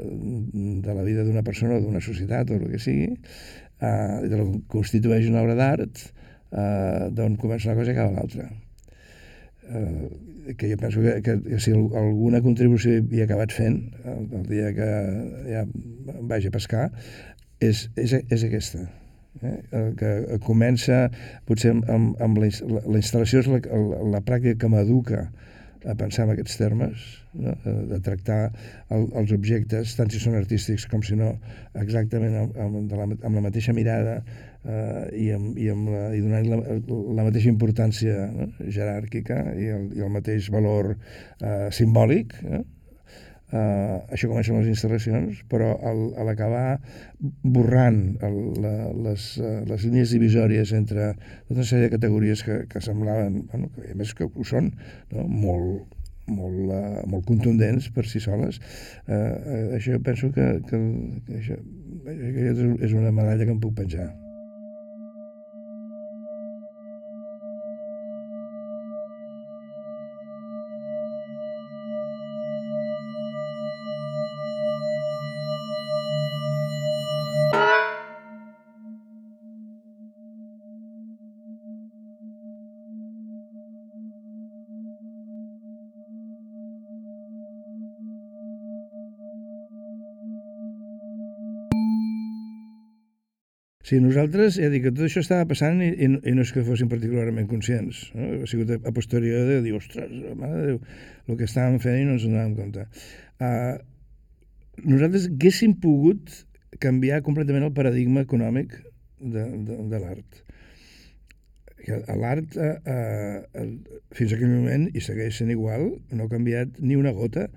[0.88, 3.14] de la vida d'una persona o d'una societat o el que sigui,
[3.82, 6.04] eh, de lo que constitueix una obra d'art,
[6.52, 8.52] eh, d'on comença una cosa i acaba l'altra.
[9.72, 14.26] eh, que jo penso que, que, que si alguna contribució hi he acabat fent el,
[14.40, 14.90] el dia que
[15.48, 15.66] ja
[16.32, 16.88] vaig a pescar
[17.62, 18.88] és, és, és aquesta
[19.42, 19.94] eh?
[19.98, 20.12] que
[20.46, 21.06] comença
[21.48, 25.26] potser amb, amb la, la instal·lació és la, la, la pràctica que m'educa
[25.82, 27.56] a pensar en aquests termes, no?
[27.90, 28.52] de tractar
[28.94, 31.32] el, els objectes, tant si són artístics com si no,
[31.82, 36.22] exactament amb, amb, la, amb la mateixa mirada eh, i, amb, i, amb la, i
[36.22, 36.60] donant la,
[37.18, 38.52] la mateixa importància no?
[38.62, 42.38] jeràrquica i el, i el mateix valor eh, simbòlic.
[42.46, 42.62] Eh?
[43.52, 46.80] Uh, això comença amb les instal·lacions, però al, a l'acabar
[47.44, 48.72] borrant el, la,
[49.10, 51.10] les, uh, les línies divisòries entre
[51.50, 54.72] tota una sèrie de categories que, que semblaven, bueno, que a més que ho són,
[55.12, 55.28] no?
[55.28, 56.00] molt,
[56.32, 58.64] molt, uh, molt contundents per si soles,
[59.04, 60.84] uh, uh, això penso que, que,
[61.28, 61.60] que això,
[62.08, 64.14] és una medalla que em puc penjar.
[93.92, 96.62] Sí, nosaltres, ja dic, que tot això estava passant i, i, i no és que
[96.64, 98.06] fossin particularment conscients.
[98.16, 98.30] No?
[98.40, 100.78] Ha sigut a, a posteriori de dir, ostres, mare de Déu,
[101.28, 102.86] el que estàvem fent i no ens donàvem compte.
[103.44, 103.74] Uh,
[104.86, 106.38] nosaltres haguéssim pogut
[106.80, 108.78] canviar completament el paradigma econòmic
[109.20, 110.40] de, de, de l'art.
[112.24, 113.68] L'art, uh, uh,
[114.16, 117.50] fins a aquell moment, i segueix sent igual, no ha canviat ni una gota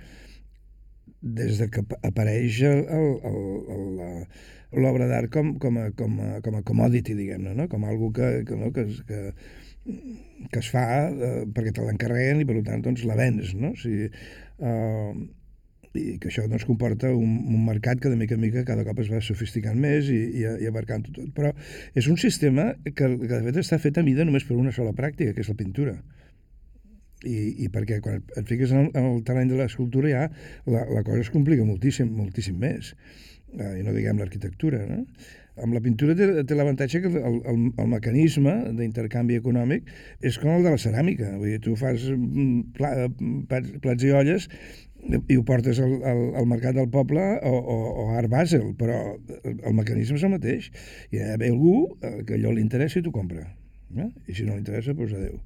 [1.23, 3.47] des de que apareix el, el, el,
[3.79, 4.27] el,
[4.81, 7.69] l'obra d'art com, com, a, com, a, com a commodity, diguem-ne, no?
[7.71, 8.73] com algo que, que, no?
[8.75, 9.21] que, que,
[10.51, 13.55] que es fa eh, perquè te l'encarreguen i per tant doncs, la vens.
[13.59, 13.73] No?
[13.75, 14.11] O sigui,
[14.59, 15.25] eh,
[15.95, 18.99] i que això doncs, comporta un, un mercat que de mica en mica cada cop
[19.05, 21.31] es va sofisticant més i, i, i abarcant tot.
[21.37, 21.53] Però
[21.95, 24.95] és un sistema que, que de fet està fet a mida només per una sola
[24.97, 25.99] pràctica, que és la pintura.
[27.25, 30.25] I, i perquè quan et fiques en el, en el terreny de l'escultura ja
[30.69, 32.91] la, la cosa es complica moltíssim, moltíssim més
[33.55, 35.03] i no diguem l'arquitectura, no?
[35.63, 39.87] Amb la pintura té, té l'avantatge que el, el, el mecanisme d'intercanvi econòmic
[40.27, 41.31] és com el de la ceràmica.
[41.39, 42.91] Vull dir, tu fas mm, pla,
[43.51, 44.49] plats, plats i olles
[45.05, 48.73] i ho portes al, al, al mercat del poble o, o, o a Art Basel,
[48.79, 48.97] però
[49.45, 50.71] el mecanisme és el mateix.
[51.13, 53.45] Hi ve algú eh, que allò li interessa i t'ho compra.
[53.95, 54.09] Eh?
[54.27, 55.39] I si no li interessa, doncs adeu.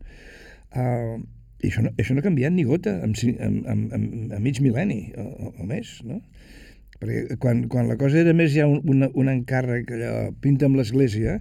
[0.72, 1.18] Uh,
[1.58, 4.04] I això no, això no ha canviat ni gota en, en, en, en,
[4.36, 6.20] en mig mil·lenni o, o, o més, no?
[6.98, 10.80] Perquè quan, quan la cosa era més ja un, un, un encàrrec, allò, pinta amb
[10.80, 11.38] l'església,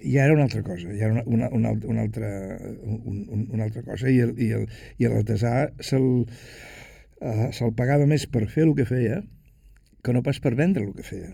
[0.00, 2.30] ja era una altra cosa, ja era una, una, una, una, altra,
[2.82, 4.66] un, un, una altra cosa, i, el, i, el,
[4.98, 9.20] i l'artesà se'l uh, se pagava més per fer el que feia
[10.04, 11.32] que no pas per vendre el que feia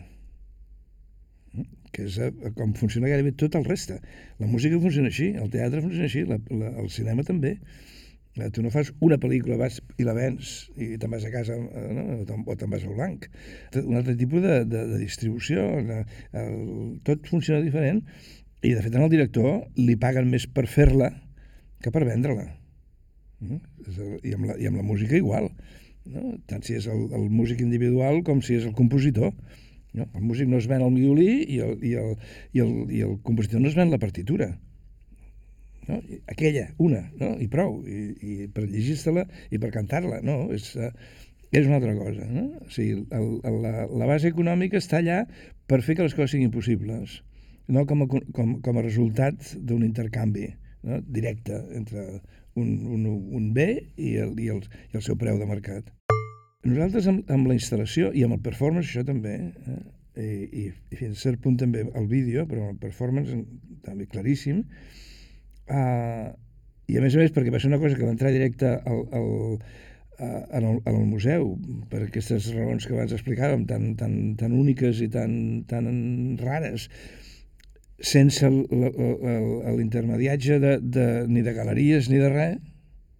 [1.94, 4.00] que és uh, com funciona gairebé tot el reste.
[4.42, 7.56] La música funciona així, el teatre funciona així, la, la, el cinema també.
[8.36, 11.54] Eh, tu no fas una pel·lícula, vas i la vens i te'n vas a casa
[11.56, 12.42] eh, no?
[12.44, 13.28] o te'n vas al banc.
[13.80, 18.02] Un altre tipus de, de, de distribució, el, tot funciona diferent
[18.60, 21.14] i de fet al director li paguen més per fer-la
[21.80, 22.50] que per vendre-la.
[23.46, 23.60] No?
[23.86, 25.48] I, amb la, I amb la música igual.
[26.12, 26.36] No?
[26.50, 29.32] Tant si és el, el músic individual com si és el compositor.
[29.96, 30.10] No?
[30.12, 32.14] El músic no es ven el violí i el, i, el,
[32.52, 34.52] i, el, i el compositor no es ven la partitura
[35.88, 36.00] no?
[36.32, 37.34] aquella, una, no?
[37.42, 40.38] i prou, i, i per llegir-se-la i per cantar-la, no?
[40.54, 40.90] És, uh,
[41.52, 42.26] és una altra cosa.
[42.30, 42.46] No?
[42.64, 45.22] O sigui, el, el, la, la base econòmica està allà
[45.70, 47.20] per fer que les coses siguin possibles,
[47.68, 50.48] no com a, com, com a resultat d'un intercanvi
[50.86, 51.00] no?
[51.02, 52.06] directe entre
[52.56, 53.06] un, un,
[53.36, 54.62] un bé i el, i, el,
[54.92, 55.90] i el seu preu de mercat.
[56.66, 59.36] Nosaltres amb, amb la instal·lació i amb el performance, això també,
[59.66, 59.82] eh?
[60.16, 63.36] I, i, i fins a cert punt també el vídeo, però el performance
[63.84, 64.62] també claríssim,
[65.66, 66.30] Uh,
[66.86, 69.00] I a més a més, perquè va ser una cosa que va entrar directe al,
[69.18, 69.30] al,
[70.18, 71.58] en, el, en el museu,
[71.90, 75.84] per aquestes raons que abans explicàvem, tan, tan, tan úniques i tan, tan
[76.40, 76.88] rares,
[77.98, 82.56] sense l'intermediatge de, de, ni de galeries ni de res,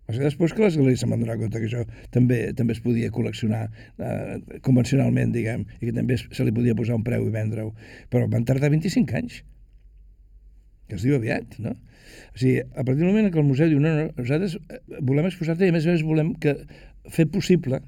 [0.06, 1.82] o sigui, després que les galeries se'n van donar compte que això
[2.14, 6.94] també també es podia col·leccionar eh, convencionalment, diguem, i que també se li podia posar
[7.00, 7.70] un preu i vendre-ho,
[8.12, 9.34] però van tardar 25 anys.
[10.86, 11.74] Que es diu aviat, no?
[12.36, 15.24] O sigui, a partir del moment que el museu diu no, no, nosaltres eh, volem
[15.30, 16.52] exposar-te i a més a més volem que
[17.08, 17.80] fer possible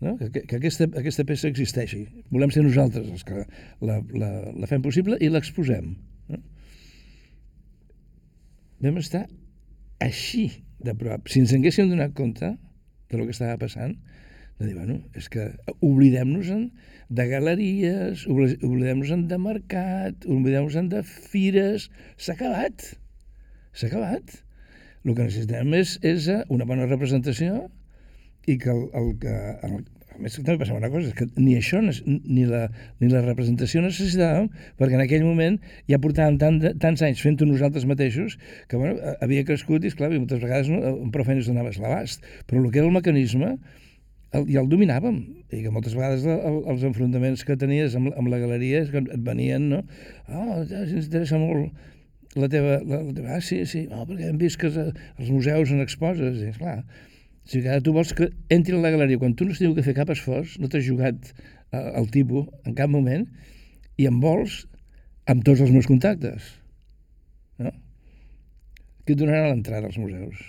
[0.00, 0.16] no?
[0.18, 2.00] que, que aquesta, aquesta peça existeixi.
[2.34, 3.44] Volem ser nosaltres els que
[3.86, 5.94] la, la, la fem possible i l'exposem.
[6.32, 6.40] No?
[8.82, 9.28] Vam estar
[10.02, 10.48] així
[10.84, 13.94] de prop, si ens haguéssim donat compte de lo que estava passant,
[14.58, 15.46] de dir, bueno, és que
[15.78, 16.66] oblidem-nos-en
[17.14, 21.88] de galeries, oblidem-nos-en de mercat, oblidem-nos-en de fires,
[22.18, 22.90] s'ha acabat,
[23.74, 24.38] s'ha acabat.
[25.04, 27.66] El que necessitem és, és una bona representació
[28.48, 29.34] i que el, el, que,
[29.66, 29.82] el,
[30.14, 32.64] a més, també passava una cosa, és que ni això, ni la,
[33.02, 34.48] ni la representació necessitàvem,
[34.80, 35.58] perquè en aquell moment
[35.90, 38.38] ja portàvem tant tants anys fent-ho nosaltres mateixos,
[38.70, 42.24] que bueno, havia crescut i, esclar, i moltes vegades no, prou feines donaves l'abast.
[42.48, 43.56] Però el que era el mecanisme
[44.34, 45.18] el, ja el dominàvem,
[45.50, 49.02] i que moltes vegades el, el, els enfrontaments que tenies amb, amb la galeria que
[49.04, 49.82] et venien, no?
[50.28, 51.92] Oh, ens interessa molt
[52.34, 52.78] la teva...
[52.82, 56.40] La, la teva ah, sí, sí, oh, perquè hem vist que els museus en exposes,
[56.40, 56.80] i, esclar,
[57.44, 59.78] o sigui, ara tu vols que entri a la galeria quan tu no has tingut
[59.78, 63.26] que fer cap esforç, no t'has jugat eh, el tipus en cap moment,
[64.00, 64.64] i em vols
[65.30, 66.50] amb tots els meus contactes.
[67.62, 67.70] No?
[69.04, 70.40] Qui et donarà l'entrada als museus?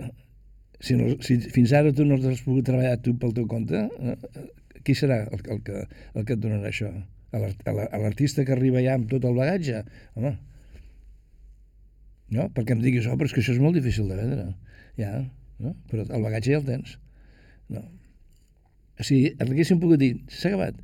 [0.00, 0.10] No?
[0.84, 4.16] Si, no, si fins ara tu no has pogut treballar tu pel teu compte, eh,
[4.84, 6.90] qui serà el, el, que, el que et donarà això?
[7.34, 9.82] A l'artista que arriba ja amb tot el bagatge?
[10.14, 10.36] Home,
[12.34, 12.46] no?
[12.54, 14.46] Perquè em diguis, oh, però és que això és molt difícil de vendre
[14.98, 15.10] ja,
[15.58, 15.74] no?
[15.90, 16.96] però el bagatge ja el tens.
[17.72, 17.82] No.
[19.00, 20.78] Sigui, haguéssim pogut dir, s'ha acabat.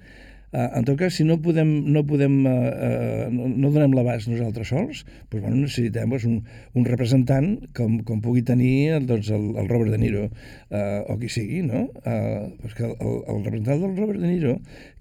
[0.50, 4.26] Uh, en tot cas, si no podem, no, podem uh, uh, no, no donem l'abast
[4.26, 6.40] nosaltres sols, doncs, bueno, necessitem doncs, un,
[6.74, 11.30] un representant com, com pugui tenir doncs, el, el Robert De Niro uh, o qui
[11.30, 11.84] sigui, no?
[12.02, 12.96] Uh, doncs que el,
[13.30, 14.56] el representant del Robert De Niro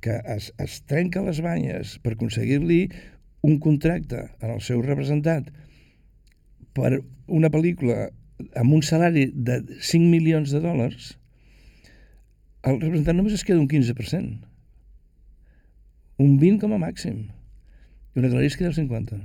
[0.05, 2.83] que es, es trenca les banyes per aconseguir-li
[3.49, 5.49] un contracte en el seu representant
[6.77, 8.11] per una pel·lícula
[8.59, 11.09] amb un salari de 5 milions de dòlars,
[12.69, 14.48] el representant només es queda un 15%.
[16.19, 17.27] Un 20 com a màxim.
[18.15, 19.19] I una galeria es queda el 50.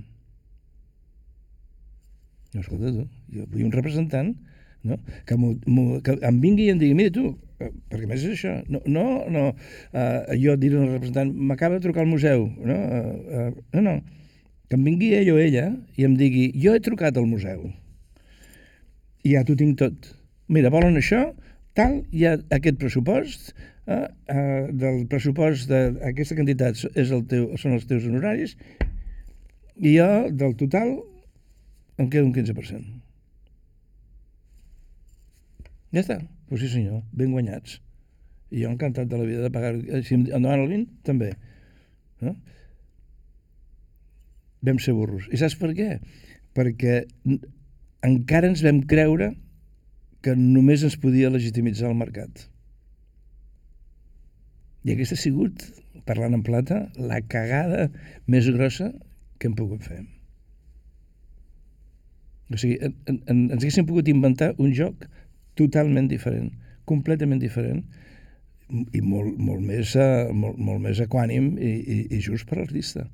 [2.54, 4.34] No, escolta tu, jo vull un representant
[4.84, 4.98] no?
[5.26, 5.36] que,
[6.06, 9.04] que em vingui i em digui, mira tu, eh, perquè més és això, no, no,
[9.32, 12.76] no uh, jo diré al representant, m'acaba de trucar al museu, no?
[12.76, 13.96] Uh, uh, no, no,
[14.68, 15.66] que em vingui ell o ella
[15.98, 17.66] i em digui, jo he trucat al museu,
[19.24, 20.12] i ja t'ho tinc tot.
[20.52, 21.24] Mira, volen això,
[21.74, 23.54] tal, hi ha aquest pressupost,
[23.86, 28.56] eh, eh, del pressupost d'aquesta quantitat és el teu, són els teus honoraris,
[29.76, 30.96] i jo, del total,
[31.98, 33.00] em queda un 15%.
[35.94, 36.18] Ja està.
[36.48, 37.78] Pues sí senyor, ben guanyats.
[38.54, 39.74] I jo encantat de la vida de pagar...
[40.06, 41.30] Si em demanen el 20, també.
[42.22, 42.34] No?
[44.64, 45.28] Vam ser burros.
[45.32, 45.88] I saps per què?
[46.54, 47.00] Perquè
[48.06, 49.32] encara ens vam creure
[50.24, 52.46] que només ens podia legitimitzar el mercat.
[54.84, 55.64] I aquesta ha sigut,
[56.08, 57.88] parlant en plata, la cagada
[58.30, 58.90] més grossa
[59.38, 60.02] que hem pogut fer.
[62.52, 65.06] O sigui, en, en, ens haguéssim pogut inventar un joc
[65.58, 66.52] totalment diferent,
[66.88, 67.82] completament diferent,
[68.68, 73.06] i molt, molt, més, uh, molt, molt més equànim i, i, i just per l'artista.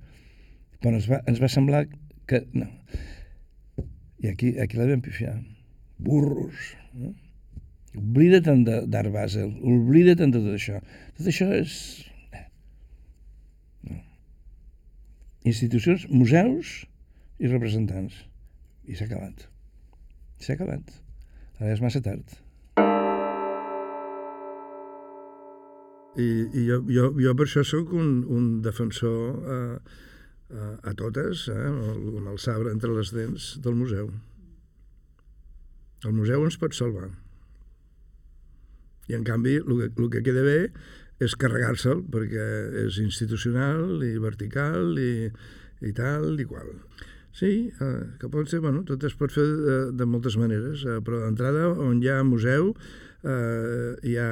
[0.80, 1.84] Però ens va, ens va semblar
[2.30, 2.44] que...
[2.56, 2.66] No,
[4.20, 5.38] i aquí, aquí la vam pifiar.
[5.98, 6.74] Burros.
[6.94, 7.14] No?
[7.98, 8.46] Oblida't
[8.86, 10.78] d'Art Basel, oblida't de tot això.
[11.18, 11.72] Tot això és...
[12.30, 12.44] Eh.
[13.88, 13.96] No.
[15.50, 16.84] Institucions, museus
[17.40, 18.14] i representants.
[18.86, 19.48] I s'ha acabat.
[20.38, 20.94] S'ha acabat.
[21.58, 22.36] Ara és massa tard.
[26.20, 29.98] I, i jo, jo, jo per això sóc un, un defensor eh,
[30.50, 34.10] a, a totes, eh, amb el sabre entre les dents del museu.
[36.06, 37.10] El museu ens pot salvar.
[39.10, 40.58] I en canvi, el que, el que queda bé
[41.20, 42.46] és carregar-se'l, perquè
[42.86, 45.28] és institucional i vertical i,
[45.84, 46.70] i tal i qual.
[47.36, 50.98] Sí, eh, que pot ser, bueno, tot es pot fer de, de moltes maneres, eh,
[51.04, 52.72] però d'entrada, on hi ha museu,
[53.22, 54.30] eh, hi, ha,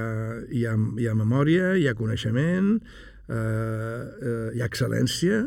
[0.49, 2.75] hi, ha, hi ha memòria, hi ha coneixement,
[3.29, 5.45] eh, eh, hi ha excel·lència,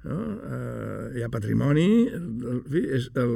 [0.00, 0.16] no?
[0.16, 3.34] Uh, hi ha patrimoni, en fi, és el,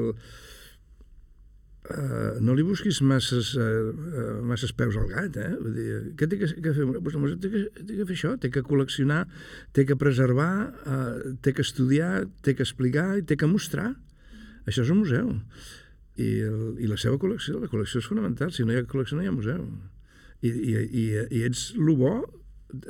[1.91, 5.53] uh, no li busquis masses, uh, masses peus al gat, eh?
[5.61, 5.87] Vull dir,
[6.19, 6.87] què té que, que fer?
[6.97, 9.25] Pues, el té, que, té que fer això, té que col·leccionar,
[9.77, 10.53] té que preservar,
[10.85, 13.93] uh, té que estudiar, té que explicar i té que mostrar.
[14.65, 15.35] Això és un museu.
[16.15, 18.55] I, el, I la seva col·lecció, la col·lecció és fonamental.
[18.55, 19.67] Si no hi ha col·lecció, no hi ha museu.
[20.45, 21.05] I, i, i,
[21.41, 22.19] i ets el bo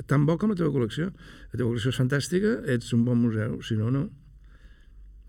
[0.07, 1.11] tan bo com la teva col·lecció.
[1.53, 4.07] La teva col·lecció és fantàstica, ets un bon museu, si no, no.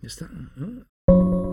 [0.03, 0.29] Ja està.
[0.59, 1.44] No?